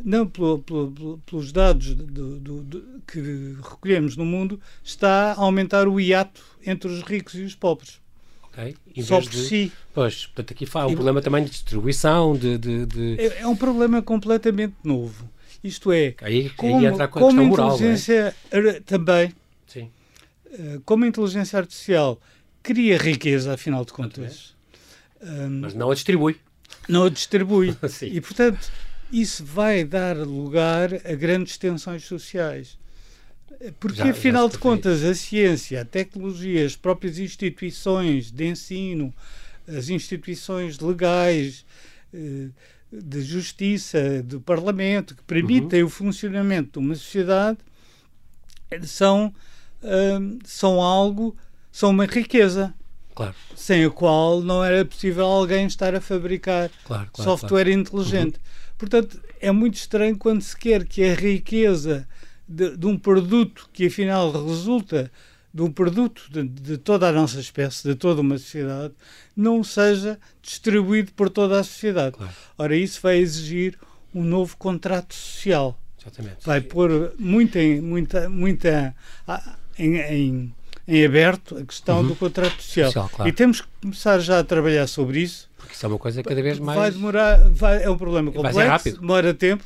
não 0.04 0.26
pelo, 0.26 0.58
pelo, 0.60 1.20
pelos 1.26 1.52
dados 1.52 1.94
do, 1.94 2.38
do, 2.38 2.62
do, 2.62 3.02
que 3.06 3.56
recolhemos 3.62 4.16
no 4.16 4.24
mundo, 4.24 4.60
está 4.82 5.32
a 5.32 5.40
aumentar 5.40 5.88
o 5.88 6.00
hiato 6.00 6.42
entre 6.64 6.90
os 6.90 7.02
ricos 7.02 7.34
e 7.34 7.42
os 7.42 7.54
pobres. 7.54 8.00
Okay. 8.52 8.74
Só 9.02 9.20
por 9.20 9.30
de, 9.30 9.36
si. 9.36 9.72
Pois, 9.94 10.26
portanto, 10.26 10.52
aqui 10.52 10.66
fala 10.66 10.88
um 10.88 10.92
e, 10.92 10.94
problema 10.94 11.22
também 11.22 11.44
de 11.44 11.50
distribuição. 11.50 12.34
De, 12.34 12.58
de, 12.58 12.86
de... 12.86 13.16
É, 13.20 13.42
é, 13.42 13.46
um 13.46 13.54
problema 13.54 14.02
completamente 14.02 14.74
novo. 14.82 15.30
Isto 15.62 15.92
é, 15.92 16.14
aí, 16.22 16.50
como, 16.50 16.78
aí 16.78 16.86
entra 16.86 17.04
a 17.04 17.08
como 17.08 17.44
moral, 17.44 17.74
inteligência 17.74 18.34
é? 18.50 18.80
também, 18.80 19.32
Sim. 19.66 19.90
Eh, 20.52 20.80
como 20.84 21.04
a 21.04 21.08
inteligência 21.08 21.58
artificial 21.58 22.20
cria 22.62 22.96
riqueza, 22.96 23.54
afinal 23.54 23.84
de 23.84 23.92
contas. 23.92 24.54
Um, 25.20 25.60
Mas 25.60 25.74
não 25.74 25.90
a 25.90 25.94
distribui. 25.94 26.36
Não 26.88 27.04
a 27.04 27.08
distribui. 27.08 27.76
e, 28.02 28.20
portanto, 28.20 28.70
isso 29.12 29.44
vai 29.44 29.84
dar 29.84 30.16
lugar 30.16 30.94
a 30.94 31.14
grandes 31.14 31.56
tensões 31.56 32.04
sociais. 32.04 32.78
Porque, 33.80 33.96
já, 33.96 34.10
afinal 34.10 34.46
já 34.46 34.52
de 34.52 34.58
contas, 34.58 35.02
a 35.02 35.14
ciência, 35.14 35.80
a 35.80 35.84
tecnologia, 35.84 36.64
as 36.64 36.76
próprias 36.76 37.18
instituições 37.18 38.30
de 38.30 38.46
ensino, 38.46 39.12
as 39.66 39.88
instituições 39.88 40.78
legais, 40.78 41.64
eh, 42.14 42.48
de 42.90 43.20
justiça, 43.22 44.22
do 44.22 44.40
parlamento, 44.40 45.14
que 45.14 45.22
permitem 45.22 45.82
uhum. 45.82 45.88
o 45.88 45.90
funcionamento 45.90 46.80
de 46.80 46.86
uma 46.86 46.94
sociedade, 46.94 47.58
são, 48.82 49.32
uh, 49.82 50.38
são 50.44 50.80
algo, 50.80 51.36
são 51.70 51.90
uma 51.90 52.06
riqueza. 52.06 52.72
Claro. 53.14 53.34
Sem 53.54 53.84
a 53.84 53.90
qual 53.90 54.40
não 54.40 54.64
era 54.64 54.84
possível 54.84 55.26
alguém 55.26 55.66
estar 55.66 55.94
a 55.94 56.00
fabricar 56.00 56.70
claro, 56.84 57.08
claro, 57.12 57.30
software 57.30 57.68
inteligente. 57.68 58.36
Uhum. 58.36 58.67
Portanto, 58.78 59.20
é 59.40 59.50
muito 59.50 59.74
estranho 59.74 60.16
quando 60.16 60.40
se 60.40 60.56
quer 60.56 60.84
que 60.84 61.04
a 61.04 61.14
riqueza 61.14 62.08
de, 62.48 62.76
de 62.76 62.86
um 62.86 62.96
produto 62.96 63.68
que 63.72 63.86
afinal 63.86 64.30
resulta 64.46 65.10
de 65.52 65.62
um 65.62 65.72
produto 65.72 66.22
de, 66.30 66.44
de, 66.44 66.78
toda 66.78 67.08
a 67.08 67.12
nossa 67.12 67.40
espécie, 67.40 67.88
de 67.88 67.94
toda 67.94 68.20
uma 68.20 68.38
sociedade, 68.38 68.94
não 69.34 69.64
seja 69.64 70.18
distribuído 70.40 71.12
por 71.12 71.28
toda 71.28 71.58
a 71.58 71.64
sociedade. 71.64 72.16
Claro. 72.16 72.32
Ora, 72.56 72.76
isso 72.76 73.00
vai 73.02 73.18
exigir 73.18 73.76
um 74.14 74.22
novo 74.22 74.56
contrato 74.56 75.14
social. 75.14 75.78
Exatamente. 76.00 76.46
Vai 76.46 76.60
pôr 76.60 77.12
muita, 77.18 77.58
muita, 77.82 78.28
muita 78.28 78.94
em, 79.78 79.96
em, 79.96 80.54
em 80.88 81.04
aberto 81.04 81.56
a 81.58 81.64
questão 81.64 81.98
uhum. 81.98 82.08
do 82.08 82.16
contrato 82.16 82.60
social. 82.62 82.86
social 82.86 83.10
claro. 83.14 83.28
E 83.28 83.32
temos 83.32 83.60
que 83.60 83.68
começar 83.82 84.18
já 84.18 84.38
a 84.40 84.44
trabalhar 84.44 84.86
sobre 84.86 85.20
isso. 85.20 85.48
Porque 85.56 85.74
isso 85.74 85.84
é 85.84 85.88
uma 85.88 85.98
coisa 85.98 86.22
cada 86.22 86.42
vez 86.42 86.58
mais. 86.58 86.78
Vai 86.78 86.90
demorar, 86.90 87.48
vai, 87.50 87.84
é 87.84 87.90
um 87.90 87.98
problema 87.98 88.32
complexo, 88.32 88.98
demora 88.98 89.34
tempo 89.34 89.62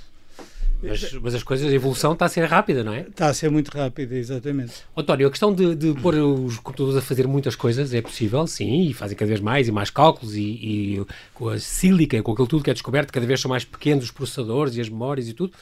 mas, 0.82 1.12
mas, 1.12 1.34
as 1.34 1.42
coisas, 1.44 1.70
a 1.70 1.74
evolução 1.74 2.12
está 2.12 2.24
a 2.24 2.28
ser 2.28 2.44
rápida, 2.44 2.82
não 2.82 2.92
é? 2.92 3.02
Está 3.02 3.28
a 3.28 3.34
ser 3.34 3.50
muito 3.50 3.68
rápida, 3.68 4.16
exatamente. 4.16 4.74
António, 4.96 5.28
a 5.28 5.30
questão 5.30 5.54
de, 5.54 5.76
de 5.76 5.94
pôr 5.94 6.16
os 6.16 6.58
computadores 6.58 6.98
a 6.98 7.00
fazer 7.00 7.26
muitas 7.28 7.54
coisas 7.54 7.94
é 7.94 8.02
possível, 8.02 8.44
sim, 8.48 8.88
e 8.88 8.92
fazem 8.92 9.16
cada 9.16 9.28
vez 9.28 9.40
mais 9.40 9.68
e 9.68 9.72
mais 9.72 9.90
cálculos, 9.90 10.34
e, 10.34 10.40
e 10.40 11.06
com 11.32 11.48
a 11.48 11.58
sílica, 11.58 12.20
com 12.22 12.32
aquilo 12.32 12.48
tudo 12.48 12.64
que 12.64 12.70
é 12.70 12.72
descoberto, 12.72 13.12
cada 13.12 13.24
vez 13.24 13.40
são 13.40 13.48
mais 13.48 13.64
pequenos 13.64 14.04
os 14.04 14.10
processadores 14.10 14.74
e 14.74 14.80
as 14.80 14.88
memórias 14.88 15.28
e 15.28 15.32
tudo. 15.32 15.52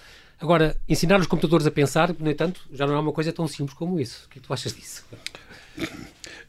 Agora, 0.40 0.74
ensinar 0.88 1.20
os 1.20 1.26
computadores 1.26 1.66
a 1.66 1.70
pensar, 1.70 2.14
no 2.18 2.30
entanto, 2.30 2.62
já 2.72 2.86
não 2.86 2.94
é 2.94 2.98
uma 2.98 3.12
coisa 3.12 3.30
tão 3.30 3.46
simples 3.46 3.76
como 3.76 4.00
isso. 4.00 4.24
O 4.24 4.30
que, 4.30 4.38
é 4.38 4.40
que 4.40 4.48
tu 4.48 4.54
achas 4.54 4.72
disso? 4.72 5.04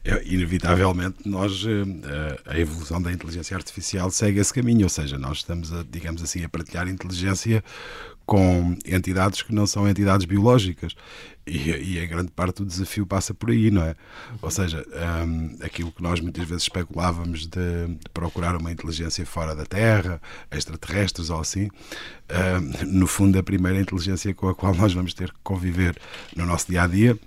É, 0.04 0.20
inevitavelmente, 0.24 1.18
nós, 1.24 1.64
eh, 1.64 2.40
a 2.44 2.58
evolução 2.58 3.00
da 3.00 3.12
inteligência 3.12 3.56
artificial 3.56 4.10
segue 4.10 4.40
esse 4.40 4.52
caminho, 4.52 4.82
ou 4.82 4.88
seja, 4.88 5.16
nós 5.16 5.38
estamos, 5.38 5.72
a, 5.72 5.84
digamos 5.88 6.20
assim, 6.20 6.42
a 6.42 6.48
partilhar 6.48 6.88
inteligência 6.88 7.62
com 8.26 8.76
entidades 8.84 9.42
que 9.42 9.54
não 9.54 9.64
são 9.64 9.88
entidades 9.88 10.26
biológicas. 10.26 10.94
E, 11.46 11.70
e 11.70 11.98
em 11.98 12.08
grande 12.08 12.30
parte 12.30 12.62
o 12.62 12.64
desafio 12.64 13.04
passa 13.04 13.34
por 13.34 13.50
aí, 13.50 13.70
não 13.70 13.82
é? 13.82 13.96
Ou 14.40 14.50
seja, 14.50 14.86
um, 15.26 15.56
aquilo 15.64 15.90
que 15.90 16.02
nós 16.02 16.20
muitas 16.20 16.46
vezes 16.46 16.62
especulávamos 16.64 17.46
de, 17.46 17.86
de, 17.88 18.10
procurar 18.14 18.56
uma 18.56 18.70
inteligência 18.70 19.26
fora 19.26 19.54
da 19.54 19.66
Terra, 19.66 20.20
extraterrestres 20.52 21.30
ou 21.30 21.40
assim, 21.40 21.68
um, 22.30 22.86
no 22.86 23.06
fundo, 23.08 23.38
a 23.38 23.42
primeira 23.42 23.80
inteligência 23.80 24.32
com 24.34 24.48
a 24.48 24.54
qual 24.54 24.72
nós 24.74 24.92
vamos 24.92 25.14
ter 25.14 25.32
que 25.32 25.38
conviver 25.42 25.98
no 26.36 26.46
nosso 26.46 26.68
dia 26.70 26.84
a 26.84 26.86
dia 26.86 27.18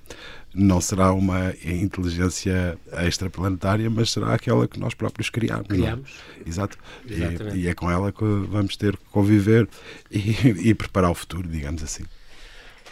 não 0.56 0.80
será 0.80 1.12
uma 1.12 1.54
inteligência 1.66 2.78
extraplanetária, 3.06 3.90
mas 3.90 4.12
será 4.12 4.34
aquela 4.34 4.68
que 4.68 4.80
nós 4.80 4.94
próprios 4.94 5.30
criamos. 5.30 5.66
É? 5.66 5.68
Criamos. 5.68 6.14
Exato. 6.46 6.78
E, 7.06 7.58
e, 7.58 7.68
é 7.68 7.74
com 7.74 7.92
ela 7.92 8.12
que 8.12 8.24
vamos 8.24 8.78
ter 8.78 8.96
que 8.96 9.04
conviver 9.12 9.68
e, 10.10 10.70
e 10.70 10.74
preparar 10.74 11.12
o 11.12 11.16
futuro, 11.16 11.48
digamos 11.48 11.84
assim. 11.84 12.06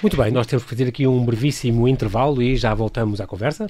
Muito 0.03 0.17
bem, 0.17 0.31
nós 0.31 0.45
temos 0.45 0.63
que 0.65 0.69
fazer 0.69 0.85
aqui 0.85 1.07
um 1.07 1.23
brevíssimo 1.23 1.87
intervalo 1.87 2.43
e 2.43 2.57
já 2.57 2.73
voltamos 2.73 3.21
à 3.21 3.25
conversa. 3.25 3.67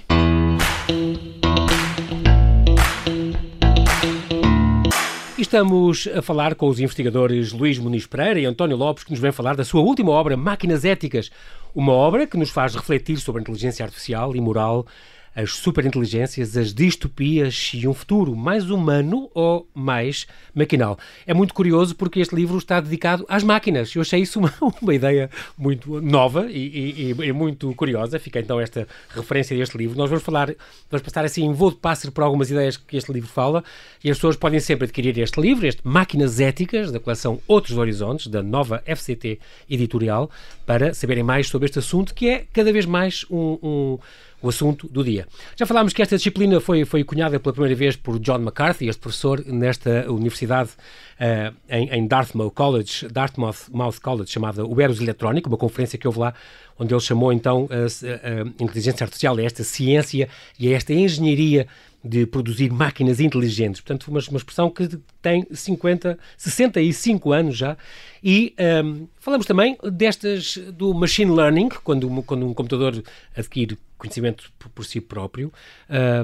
Estamos 5.38 6.08
a 6.08 6.24
falar 6.24 6.56
com 6.56 6.68
os 6.68 6.80
investigadores 6.80 7.52
Luís 7.52 7.78
Muniz 7.78 8.08
Pereira 8.08 8.40
e 8.40 8.46
António 8.46 8.76
Lopes, 8.76 9.04
que 9.04 9.12
nos 9.12 9.20
vêm 9.20 9.32
falar 9.32 9.56
da 9.56 9.64
sua 9.64 9.82
última 9.82 10.10
obra, 10.10 10.36
Máquinas 10.36 10.84
Éticas, 10.84 11.30
uma 11.76 11.92
obra 11.92 12.26
que 12.26 12.36
nos 12.36 12.50
faz 12.50 12.74
refletir 12.74 13.18
sobre 13.18 13.40
a 13.40 13.44
inteligência 13.44 13.86
artificial 13.86 14.36
e 14.36 14.42
moral 14.42 14.88
as 15.36 15.54
superinteligências, 15.54 16.56
as 16.56 16.74
distopias 16.74 17.72
e 17.74 17.88
um 17.88 17.94
futuro 17.94 18.36
mais 18.36 18.70
humano 18.70 19.30
ou 19.34 19.68
mais 19.74 20.28
maquinal. 20.54 20.98
É 21.26 21.34
muito 21.34 21.54
curioso 21.54 21.96
porque 21.96 22.20
este 22.20 22.36
livro 22.36 22.58
está 22.58 22.80
dedicado 22.80 23.26
às 23.28 23.44
máquinas. 23.44 23.94
Eu 23.96 24.02
achei 24.02 24.22
isso 24.22 24.40
uma, 24.40 24.54
uma 24.82 24.94
ideia 24.94 25.30
muito 25.58 26.02
nova 26.02 26.48
e, 26.50 27.12
e, 27.12 27.12
e, 27.12 27.34
muito 27.34 27.74
curiosa. 27.74 28.20
Fica 28.20 28.40
então 28.40 28.60
esta 28.60 28.88
referência 29.10 29.58
deste 29.58 29.78
livro. 29.78 29.98
Nós 29.98 30.10
vamos 30.10 30.24
falar, 30.24 30.54
vamos 30.90 31.04
passar 31.04 31.26
assim 31.26 31.46
em 31.46 31.54
voo 31.54 31.72
de 31.72 31.78
pássaro 31.78 32.12
por 32.12 32.24
algumas 32.24 32.52
ideias 32.52 32.78
que 32.78 32.96
este 32.96 33.12
livro 33.12 33.30
fala 33.30 33.64
e 34.04 34.12
as 34.12 34.18
pessoas 34.18 34.36
podem 34.36 34.60
sempre 34.60 34.86
adquirir 34.86 35.18
este 35.18 35.42
livro, 35.42 35.66
este 35.66 35.82
Máquinas 35.84 36.40
Éticas, 36.40 36.92
da 36.92 37.00
coleção 37.00 37.40
Outros 37.48 37.78
Horizontes, 37.78 38.28
da 38.28 38.44
nova 38.44 38.84
FCT 38.86 39.40
Editorial, 39.70 40.30
para 40.66 40.94
saberem 40.94 41.24
mais 41.24 41.48
sobre 41.48 41.66
este 41.66 41.80
assunto 41.80 42.14
que 42.14 42.30
é 42.30 42.46
cada 42.54 42.72
vez 42.72 42.86
mais 42.86 43.26
um, 43.30 43.58
um 43.64 44.00
o 44.44 44.50
assunto 44.50 44.90
do 44.90 45.04
dia. 45.04 45.26
Já 45.56 45.66
falámos 45.66 45.94
que 45.94 46.02
esta 46.02 46.18
disciplina 46.18 46.60
foi, 46.60 46.84
foi 46.84 47.04
cunhada 47.04 47.40
pela 47.40 47.54
primeira 47.54 47.76
vez 47.76 47.96
por 47.96 48.20
John 48.20 48.42
McCarthy, 48.42 48.90
este 48.90 49.00
professor 49.00 49.44
nesta 49.46 50.12
universidade 50.12 50.72
uh, 50.72 51.56
em, 51.70 51.90
em, 51.90 52.06
Dartmouth 52.06 52.52
College, 52.52 53.08
Dartmouth 53.08 54.00
College, 54.04 54.30
chamada 54.30 54.66
O 54.66 54.80
Eros 54.82 55.00
Eletrónico, 55.00 55.48
uma 55.48 55.58
conferência 55.58 55.98
que 55.98 56.06
houve 56.06 56.20
lá, 56.20 56.34
onde 56.78 56.94
ele 56.94 57.02
chamou 57.02 57.32
então 57.32 57.70
a, 57.72 57.76
a, 57.76 58.42
a 58.42 58.64
inteligência 58.64 59.06
artificial 59.06 59.38
a 59.38 59.42
esta 59.42 59.64
ciência 59.64 60.28
e 60.60 60.68
a 60.68 60.76
esta 60.76 60.94
engenharia 60.94 61.66
de 62.04 62.26
produzir 62.26 62.72
máquinas 62.72 63.20
inteligentes. 63.20 63.80
Portanto, 63.80 64.10
uma, 64.10 64.20
uma 64.30 64.38
expressão 64.38 64.70
que 64.70 64.90
tem 65.22 65.48
50, 65.50 66.20
65 66.38 67.32
anos 67.32 67.58
já. 67.58 67.78
E 68.22 68.54
um, 68.84 69.08
falamos 69.20 69.46
também 69.46 69.78
destas 69.92 70.58
do 70.74 70.94
machine 70.94 71.32
learning, 71.32 71.70
quando, 71.84 72.24
quando 72.24 72.46
um 72.46 72.54
computador 72.54 73.02
adquire 73.36 73.78
conhecimento 73.98 74.52
por, 74.60 74.70
por 74.70 74.86
si 74.86 75.00
próprio. 75.00 75.52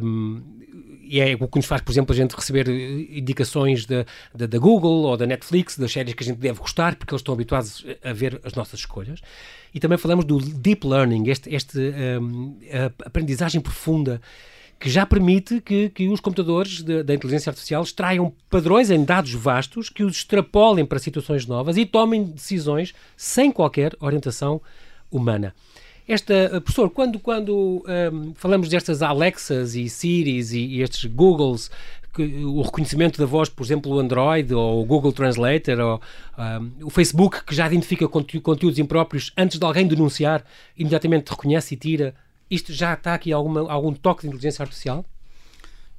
Um, 0.03 0.41
e 1.01 1.19
é 1.19 1.33
o 1.39 1.47
que 1.47 1.57
nos 1.57 1.65
faz, 1.65 1.81
por 1.81 1.91
exemplo, 1.91 2.13
a 2.13 2.15
gente 2.15 2.35
receber 2.35 2.67
indicações 2.69 3.85
da, 3.85 4.05
Google 4.59 5.03
ou 5.03 5.17
da 5.17 5.25
Netflix, 5.25 5.77
das 5.77 5.91
séries 5.91 6.13
que 6.13 6.23
a 6.23 6.25
gente 6.25 6.37
deve 6.37 6.59
gostar, 6.59 6.95
porque 6.95 7.13
eles 7.13 7.21
estão 7.21 7.33
habituados 7.33 7.85
a 8.03 8.13
ver 8.13 8.39
as 8.43 8.53
nossas 8.53 8.81
escolhas. 8.81 9.21
E 9.73 9.79
também 9.79 9.97
falamos 9.97 10.25
do 10.25 10.39
deep 10.39 10.85
learning, 10.85 11.29
este, 11.29 11.53
este 11.55 11.79
um, 12.21 12.57
aprendizagem 13.05 13.61
profunda 13.61 14.21
que 14.79 14.89
já 14.89 15.05
permite 15.05 15.59
que, 15.59 15.89
que 15.89 16.07
os 16.07 16.21
computadores 16.21 16.81
de, 16.81 17.03
da 17.03 17.13
inteligência 17.13 17.49
artificial 17.49 17.83
extraiam 17.83 18.33
padrões 18.49 18.89
em 18.89 19.03
dados 19.03 19.33
vastos, 19.33 19.89
que 19.89 20.03
os 20.03 20.17
extrapolem 20.17 20.85
para 20.85 20.97
situações 20.99 21.45
novas 21.45 21.75
e 21.75 21.85
tomem 21.85 22.23
decisões 22.23 22.93
sem 23.17 23.51
qualquer 23.51 23.93
orientação 23.99 24.61
humana. 25.11 25.53
Esta, 26.07 26.33
eh, 26.33 26.59
professor, 26.59 26.89
quando, 26.89 27.19
quando 27.19 27.53
um, 27.55 27.91
ehm, 27.91 28.33
falamos 28.35 28.69
destas 28.69 29.01
Alexas 29.01 29.75
e 29.75 29.87
Siris 29.89 30.53
e, 30.53 30.59
e 30.59 30.81
estes 30.81 31.05
Googles, 31.05 31.69
que, 32.15 32.23
o 32.43 32.61
reconhecimento 32.61 33.19
da 33.19 33.25
voz, 33.25 33.49
por 33.49 33.63
exemplo, 33.63 33.91
o 33.93 33.99
Android 33.99 34.51
ou 34.53 34.81
o 34.81 34.85
Google 34.85 35.11
Translator 35.11 35.79
ou 35.79 36.01
um, 36.37 36.41
ehm, 36.41 36.71
o 36.83 36.89
Facebook, 36.89 37.43
que 37.43 37.53
já 37.53 37.67
identifica 37.67 38.07
conteúdos 38.07 38.79
impróprios 38.79 39.31
antes 39.37 39.59
de 39.59 39.65
alguém 39.65 39.85
denunciar, 39.85 40.43
imediatamente 40.75 41.29
reconhece 41.29 41.75
e 41.75 41.77
tira 41.77 42.15
Isto 42.49 42.73
já 42.73 42.93
está 42.93 43.13
aqui 43.13 43.31
alguma, 43.31 43.71
algum 43.71 43.93
toque 43.93 44.21
de 44.23 44.27
inteligência 44.27 44.63
artificial? 44.63 45.05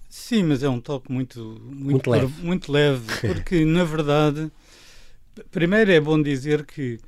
Sim, 0.09 0.43
mas 0.45 0.63
é 0.63 0.69
um 0.69 0.81
toque 0.81 1.11
muito, 1.13 1.41
muito, 1.63 1.85
Muito 1.85 2.11
leve. 2.11 2.43
muito 2.43 2.73
leve, 2.73 3.05
porque 3.27 3.65
na 3.65 3.85
verdade, 3.85 4.51
primeiro 5.51 5.91
é 5.93 6.01
bom 6.01 6.21
dizer 6.21 6.65
que 6.67 6.99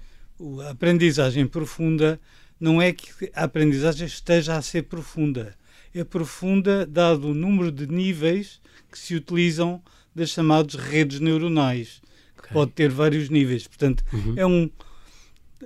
a 0.67 0.71
aprendizagem 0.71 1.47
profunda 1.47 2.21
não 2.61 2.81
é 2.81 2.93
que 2.93 3.31
a 3.35 3.45
aprendizagem 3.45 4.07
esteja 4.07 4.57
a 4.57 4.63
ser 4.63 4.83
profunda. 4.85 5.57
É 5.95 6.05
profunda 6.05 6.87
dado 6.87 7.29
o 7.31 7.35
número 7.35 7.71
de 7.73 7.87
níveis 7.87 8.61
que 8.91 8.99
se 8.99 9.15
utilizam 9.17 9.83
das 10.15 10.31
chamadas 10.31 10.75
redes 10.75 11.19
neuronais, 11.21 12.01
que 12.37 12.43
Ok. 12.45 12.51
pode 12.53 12.71
ter 12.73 12.89
vários 12.91 13.29
níveis. 13.29 13.67
Portanto, 13.67 14.05
Uhum. 14.13 14.35
é 14.37 14.47
um 14.47 14.71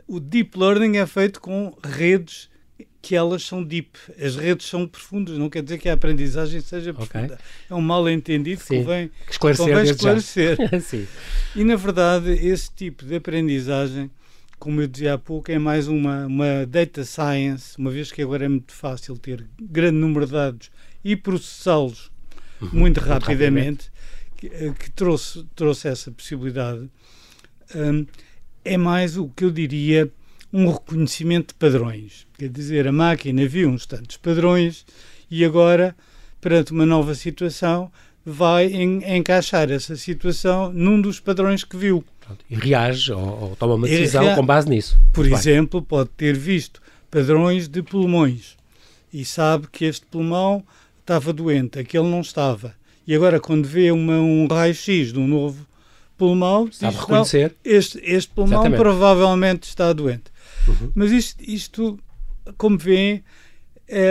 o 0.06 0.20
deep 0.20 0.58
learning 0.58 0.96
é 0.98 1.06
feito 1.06 1.40
com 1.40 1.76
redes 1.82 2.48
que 3.02 3.14
elas 3.14 3.42
são 3.44 3.62
deep. 3.62 3.90
As 4.20 4.36
redes 4.36 4.66
são 4.66 4.86
profundas, 4.86 5.38
não 5.38 5.48
quer 5.48 5.62
dizer 5.62 5.78
que 5.78 5.88
a 5.88 5.94
aprendizagem 5.94 6.60
seja 6.60 6.92
profunda. 6.92 7.38
É 7.70 7.74
um 7.74 7.80
mal 7.80 8.08
entendido 8.08 8.60
que 8.60 8.66
Sim. 8.66 8.78
convém, 8.78 9.10
Que 9.26 9.32
esclarecer 9.32 9.64
convém 9.66 9.84
desde 9.84 10.02
já. 10.02 10.14
esclarecer. 10.14 11.08
E 11.54 11.64
na 11.64 11.76
verdade, 11.76 12.30
esse 12.32 12.70
tipo 12.74 13.04
de 13.04 13.14
aprendizagem, 13.16 14.10
como 14.58 14.80
eu 14.82 14.86
dizia 14.86 15.14
há 15.14 15.18
pouco, 15.18 15.50
é 15.50 15.58
mais 15.58 15.88
uma, 15.88 16.26
uma 16.26 16.66
data 16.66 17.04
science, 17.04 17.76
uma 17.78 17.90
vez 17.90 18.12
que 18.12 18.20
agora 18.22 18.44
é 18.44 18.48
muito 18.48 18.72
fácil 18.72 19.16
ter 19.16 19.46
grande 19.60 19.96
número 19.96 20.26
de 20.26 20.32
dados 20.32 20.70
e 21.04 21.16
processá-los 21.16 22.10
muito 22.72 23.00
rapidamente, 23.00 23.90
que, 24.36 24.46
eh, 24.48 24.72
que 24.78 24.90
trouxe, 24.90 25.46
trouxe 25.54 25.88
essa 25.88 26.10
possibilidade. 26.10 26.90
Hum, 27.74 28.06
é 28.64 28.76
mais 28.76 29.16
o 29.16 29.28
que 29.28 29.44
eu 29.44 29.50
diria 29.50 30.10
um 30.52 30.70
reconhecimento 30.72 31.48
de 31.48 31.54
padrões. 31.54 32.26
Quer 32.38 32.48
dizer, 32.48 32.86
a 32.86 32.92
máquina 32.92 33.46
viu 33.46 33.68
uns 33.68 33.86
tantos 33.86 34.16
padrões 34.16 34.84
e 35.30 35.44
agora, 35.44 35.94
perante 36.40 36.72
uma 36.72 36.86
nova 36.86 37.14
situação, 37.14 37.90
vai 38.24 38.66
en- 38.72 39.02
encaixar 39.16 39.70
essa 39.70 39.96
situação 39.96 40.72
num 40.72 41.00
dos 41.00 41.20
padrões 41.20 41.62
que 41.64 41.76
viu. 41.76 42.04
E 42.50 42.56
reage 42.56 43.12
ou, 43.12 43.20
ou 43.50 43.56
toma 43.56 43.74
uma 43.74 43.86
decisão 43.86 44.24
rea- 44.24 44.34
com 44.34 44.44
base 44.44 44.68
nisso. 44.68 44.98
Por 45.12 45.20
Muito 45.26 45.30
bem. 45.30 45.38
exemplo, 45.52 45.80
pode 45.82 46.10
ter 46.16 46.36
visto 46.36 46.80
padrões 47.10 47.68
de 47.68 47.82
pulmões 47.82 48.56
e 49.12 49.24
sabe 49.24 49.68
que 49.70 49.84
este 49.84 50.04
pulmão 50.06 50.64
estava 51.00 51.32
doente, 51.32 51.78
aquele 51.78 52.08
não 52.08 52.20
estava. 52.20 52.74
E 53.06 53.14
agora, 53.14 53.38
quando 53.38 53.64
vê 53.68 53.92
uma, 53.92 54.18
um 54.18 54.48
raio-x 54.48 55.12
de 55.12 55.18
um 55.20 55.28
novo 55.28 55.64
pulmão, 56.18 56.68
Sabe 56.72 56.92
diz, 56.94 57.00
reconhecer. 57.00 57.54
"Não, 57.64 57.72
este, 57.72 58.00
este 58.02 58.32
pulmão 58.34 58.54
Exatamente. 58.60 58.80
provavelmente 58.80 59.62
está 59.68 59.92
doente. 59.92 60.24
Uhum. 60.66 60.90
Mas 60.94 61.10
isto, 61.12 61.42
isto 61.42 61.98
como 62.56 62.76
vêem, 62.78 63.22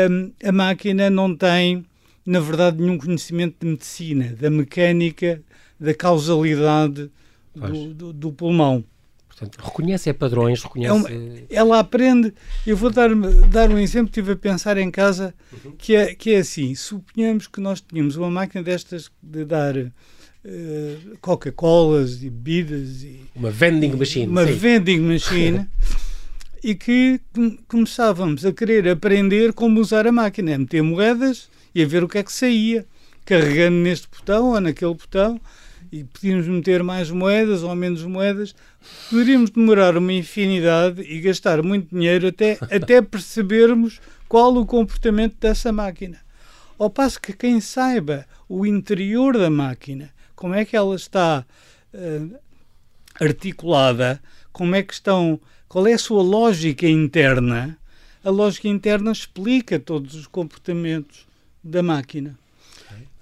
hum, 0.10 0.32
a 0.44 0.52
máquina 0.52 1.10
não 1.10 1.36
tem, 1.36 1.86
na 2.26 2.40
verdade, 2.40 2.82
nenhum 2.82 2.98
conhecimento 2.98 3.56
de 3.62 3.68
medicina, 3.68 4.36
da 4.40 4.50
mecânica, 4.50 5.42
da 5.80 5.94
causalidade 5.94 7.10
do, 7.54 7.94
do- 7.94 8.14
do 8.14 8.32
pulmão. 8.32 8.84
Portanto, 9.28 9.58
reconhece 9.62 10.10
é 10.10 10.14
padrões, 10.14 10.64
reconhece. 10.64 10.90
É 10.92 10.94
uma- 10.94 11.10
Ela 11.50 11.80
aprende, 11.80 12.34
eu 12.66 12.78
vou 12.78 12.90
dar, 12.90 13.10
dar 13.50 13.70
um 13.70 13.78
exemplo, 13.78 14.08
estive 14.08 14.32
a 14.32 14.36
pensar 14.38 14.78
em 14.78 14.90
casa, 14.90 15.34
que, 15.78 15.94
é, 15.94 16.16
que 16.16 16.32
é 16.32 16.38
assim, 16.38 16.74
suponhamos 16.74 17.46
que 17.48 17.60
nós 17.60 17.82
tínhamos 17.82 18.16
uma 18.16 18.32
máquina 18.32 18.64
destas 18.64 19.12
de 19.22 19.44
dar 19.44 19.76
eh, 19.78 20.98
Coca-Colas 21.20 22.24
e 22.24 22.30
bebidas 22.30 23.04
e 23.04 23.26
Uma 23.36 23.52
vending 23.52 23.94
machine. 23.98 24.28
uma 24.28 24.46
sim. 24.46 24.54
vending 24.54 25.00
machine 25.02 25.68
e 26.66 26.74
que 26.74 27.20
com- 27.32 27.58
começávamos 27.68 28.44
a 28.44 28.52
querer 28.52 28.88
aprender 28.90 29.54
como 29.54 29.80
usar 29.80 30.08
a 30.08 30.12
máquina, 30.12 30.56
a 30.56 30.58
meter 30.58 30.82
moedas 30.82 31.48
e 31.76 31.84
a 31.84 31.86
ver 31.86 32.04
o 32.04 32.08
que 32.08 32.18
é 32.18 32.24
que 32.24 32.34
saía, 32.34 32.84
carregando 33.24 33.78
neste 33.78 34.08
botão 34.08 34.50
ou 34.50 34.60
naquele 34.60 34.96
botão 34.96 35.40
e 35.92 36.04
podíamos 36.04 36.48
meter 36.48 36.82
mais 36.82 37.12
moedas 37.12 37.62
ou 37.62 37.76
menos 37.76 38.02
moedas, 38.04 38.56
poderíamos 39.12 39.52
demorar 39.52 39.96
uma 39.96 40.12
infinidade 40.12 41.02
e 41.04 41.22
gastar 41.22 41.62
muito 41.62 41.94
dinheiro 41.96 42.28
até, 42.30 42.58
até 42.76 43.00
percebermos 43.00 44.02
qual 44.28 44.56
o 44.58 44.66
comportamento 44.66 45.36
dessa 45.40 45.72
máquina. 45.72 46.18
Ao 46.80 46.90
passo 46.90 47.22
que 47.22 47.32
quem 47.32 47.62
saiba 47.62 48.26
o 48.50 48.66
interior 48.66 49.38
da 49.38 49.52
máquina, 49.52 50.10
como 50.36 50.56
é 50.56 50.66
que 50.66 50.76
ela 50.76 50.96
está 50.96 51.46
eh, 51.94 52.22
articulada, 53.22 54.20
como 54.52 54.76
é 54.76 54.84
que 54.84 54.94
estão, 54.94 55.40
qual 55.76 55.88
é 55.88 55.94
a 55.94 55.98
sua 55.98 56.24
lógica 56.24 56.88
interna, 56.88 57.78
a 58.24 58.30
lógica 58.30 58.70
interna 58.70 59.12
explica 59.12 59.78
todos 59.78 60.16
os 60.16 60.26
comportamentos 60.26 61.28
da 61.62 61.84
máquina. 61.84 62.40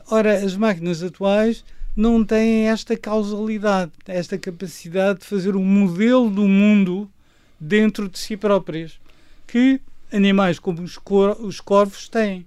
Ora, 0.06 0.36
as 0.38 0.56
máquinas 0.56 1.02
atuais 1.02 1.66
não 1.96 2.24
têm 2.24 2.68
esta 2.70 2.96
causalidade, 2.96 3.92
esta 4.06 4.38
capacidade 4.38 5.22
de 5.22 5.26
fazer 5.26 5.56
um 5.56 5.66
modelo 5.66 6.30
do 6.30 6.44
mundo 6.48 7.10
dentro 7.60 8.08
de 8.08 8.20
si 8.20 8.38
próprias, 8.38 9.00
que 9.48 9.82
animais 10.12 10.60
como 10.60 10.84
os, 10.84 10.96
cor- 10.96 11.42
os 11.42 11.60
corvos 11.60 12.08
têm. 12.08 12.46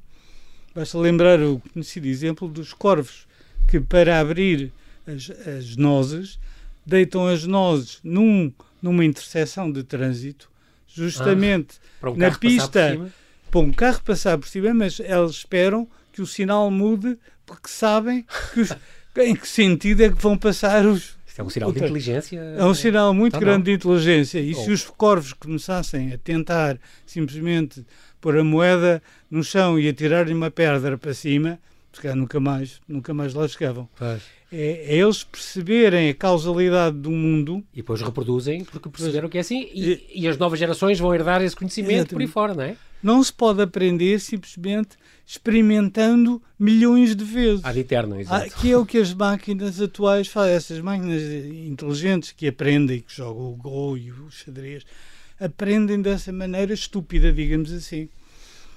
Basta 0.73 0.97
lembrar 0.97 1.41
o 1.43 1.61
conhecido 1.73 2.07
exemplo 2.07 2.47
dos 2.47 2.73
corvos, 2.73 3.27
que 3.67 3.81
para 3.81 4.21
abrir 4.21 4.71
as, 5.05 5.33
as 5.49 5.75
nozes, 5.77 6.39
deitam 6.87 7.27
as 7.27 7.45
nozes 7.45 7.99
num, 8.05 8.53
numa 8.83 9.05
interseção 9.05 9.71
de 9.71 9.83
trânsito, 9.83 10.51
justamente 10.87 11.77
Para 12.01 12.11
um 12.11 12.17
na 12.17 12.31
pista, 12.31 12.99
para 13.51 13.61
um 13.61 13.73
carro 13.73 14.03
passar 14.03 14.39
por 14.39 14.49
cima, 14.49 14.73
mas 14.75 15.01
elas 15.01 15.33
esperam 15.33 15.89
que 16.13 16.23
o 16.23 16.27
sinal 16.27 16.71
mude 16.71 17.19
porque 17.45 17.69
sabem 17.69 18.25
que 18.53 18.61
os- 18.61 18.73
em 19.19 19.35
que 19.37 19.47
sentido 19.49 20.03
é 20.03 20.09
que 20.11 20.21
vão 20.23 20.37
passar 20.37 20.85
os. 20.87 21.17
Isto 21.27 21.41
é 21.41 21.45
um 21.45 21.51
sinal 21.51 21.73
de 21.73 21.79
inteligência. 21.79 22.39
É 22.39 22.65
um 22.65 22.75
sinal 22.75 23.13
muito 23.13 23.35
Tá 23.35 23.39
grande 23.41 23.59
bom. 23.59 23.65
de 23.65 23.73
inteligência. 23.73 24.39
E 24.41 24.55
se 24.55 24.71
Oh. 24.71 24.73
os 24.73 24.85
corvos 24.85 25.33
começassem 25.35 26.13
a 26.13 26.19
tentar 26.19 26.79
simplesmente 27.05 27.85
pôr 28.21 28.39
a 28.39 28.45
moeda 28.45 29.03
no 29.31 29.45
chão 29.45 29.79
e 29.79 29.87
atirarem 29.89 30.35
uma 30.35 30.51
pedra 30.51 30.97
para 30.97 31.13
cima, 31.15 31.59
se 31.93 32.01
calhar 32.01 32.17
nunca 32.17 32.41
mais, 32.41 32.81
nunca 32.89 33.13
mais 33.15 33.35
lá 33.35 33.47
chegavam. 33.47 33.89
Pois. 33.97 34.23
É, 34.53 34.95
é 34.95 34.97
eles 34.99 35.25
perceberem 35.25 36.09
a 36.11 36.15
causalidade 36.15 36.97
do 36.97 37.11
mundo 37.11 37.65
E 37.73 37.79
depois 37.79 38.01
reproduzem 38.01 38.65
porque 38.65 38.89
perceberam 38.89 39.29
que 39.29 39.39
é 39.39 39.41
assim 39.41 39.69
e, 39.75 40.07
e 40.15 40.29
as 40.29 40.39
novas 40.39 40.59
gerações 40.59 41.01
vão 41.01 41.13
herdar 41.15 41.43
esse 41.43 41.57
conhecimento 41.57 42.11
por 42.15 42.21
aí 42.21 42.29
fora, 42.29 42.55
não 42.55 42.63
é? 42.63 42.77
não 43.03 43.23
se 43.23 43.33
pode 43.33 43.63
aprender 43.63 44.19
simplesmente 44.21 44.97
experimentando 45.25 46.43
milhões 46.59 47.15
de 47.15 47.25
vezes. 47.25 47.65
Ad 47.65 47.79
eterno, 47.79 48.15
Ah, 48.15 48.21
exato. 48.21 48.57
que 48.57 48.71
é 48.71 48.77
o 48.77 48.87
que 48.87 48.99
as 48.99 49.13
máquinas 49.13 49.81
atuais 49.81 50.29
fazem. 50.29 50.55
Essas 50.55 50.81
máquinas 50.81 51.23
inteligentes 51.23 52.33
que 52.33 52.49
aprendem, 52.49 53.01
que 53.01 53.15
jogam 53.15 53.53
o 53.53 53.57
Go 53.57 53.97
e 53.97 54.11
o 54.11 54.31
xadrez, 54.31 54.85
aprendem 55.39 56.01
dessa 56.01 56.33
maneira 56.33 56.73
estúpida, 56.73 57.33
digamos 57.33 57.73
assim. 57.73 58.09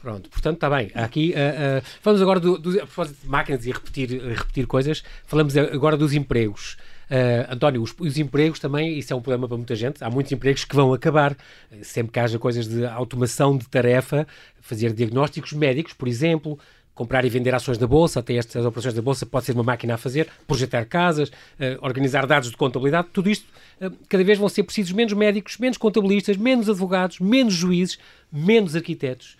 Pronto, 0.01 0.29
portanto, 0.29 0.55
está 0.55 0.69
bem. 0.69 0.91
Aqui, 0.93 1.33
ah, 1.35 1.79
ah, 1.79 1.81
falamos 2.01 2.21
agora 2.21 2.39
do, 2.39 2.57
do, 2.57 2.69
a 2.81 2.85
propósito 2.85 3.21
de 3.21 3.27
máquinas 3.27 3.65
e 3.65 3.71
repetir, 3.71 4.09
repetir 4.09 4.65
coisas, 4.65 5.03
falamos 5.25 5.57
agora 5.57 5.97
dos 5.97 6.13
empregos. 6.13 6.77
Ah, 7.09 7.53
António, 7.53 7.81
os, 7.81 7.93
os 7.99 8.17
empregos 8.17 8.59
também, 8.59 8.97
isso 8.97 9.11
é 9.11 9.15
um 9.15 9.21
problema 9.21 9.47
para 9.47 9.57
muita 9.57 9.75
gente. 9.75 10.03
Há 10.03 10.09
muitos 10.09 10.31
empregos 10.31 10.63
que 10.63 10.75
vão 10.75 10.93
acabar. 10.93 11.35
Sempre 11.81 12.13
que 12.13 12.19
haja 12.19 12.39
coisas 12.39 12.67
de 12.67 12.85
automação 12.85 13.57
de 13.57 13.67
tarefa, 13.67 14.27
fazer 14.61 14.93
diagnósticos 14.93 15.53
médicos, 15.53 15.93
por 15.93 16.07
exemplo, 16.07 16.57
comprar 16.99 17.23
e 17.23 17.29
vender 17.29 17.55
ações 17.55 17.77
da 17.77 17.87
Bolsa, 17.87 18.19
até 18.19 18.33
estas 18.33 18.65
operações 18.65 18.93
da 18.93 19.01
Bolsa 19.01 19.25
pode 19.25 19.45
ser 19.45 19.53
uma 19.53 19.63
máquina 19.63 19.93
a 19.93 19.97
fazer, 19.97 20.27
projetar 20.45 20.83
casas, 20.83 21.31
eh, 21.57 21.77
organizar 21.81 22.27
dados 22.27 22.51
de 22.51 22.57
contabilidade, 22.57 23.07
tudo 23.13 23.29
isto, 23.29 23.47
eh, 23.79 23.89
cada 24.09 24.21
vez 24.21 24.37
vão 24.37 24.49
ser 24.49 24.63
precisos 24.63 24.91
menos 24.91 25.13
médicos, 25.13 25.57
menos 25.57 25.77
contabilistas, 25.77 26.35
menos 26.35 26.69
advogados, 26.69 27.21
menos 27.21 27.53
juízes, 27.53 27.97
menos 28.29 28.75
arquitetos. 28.75 29.37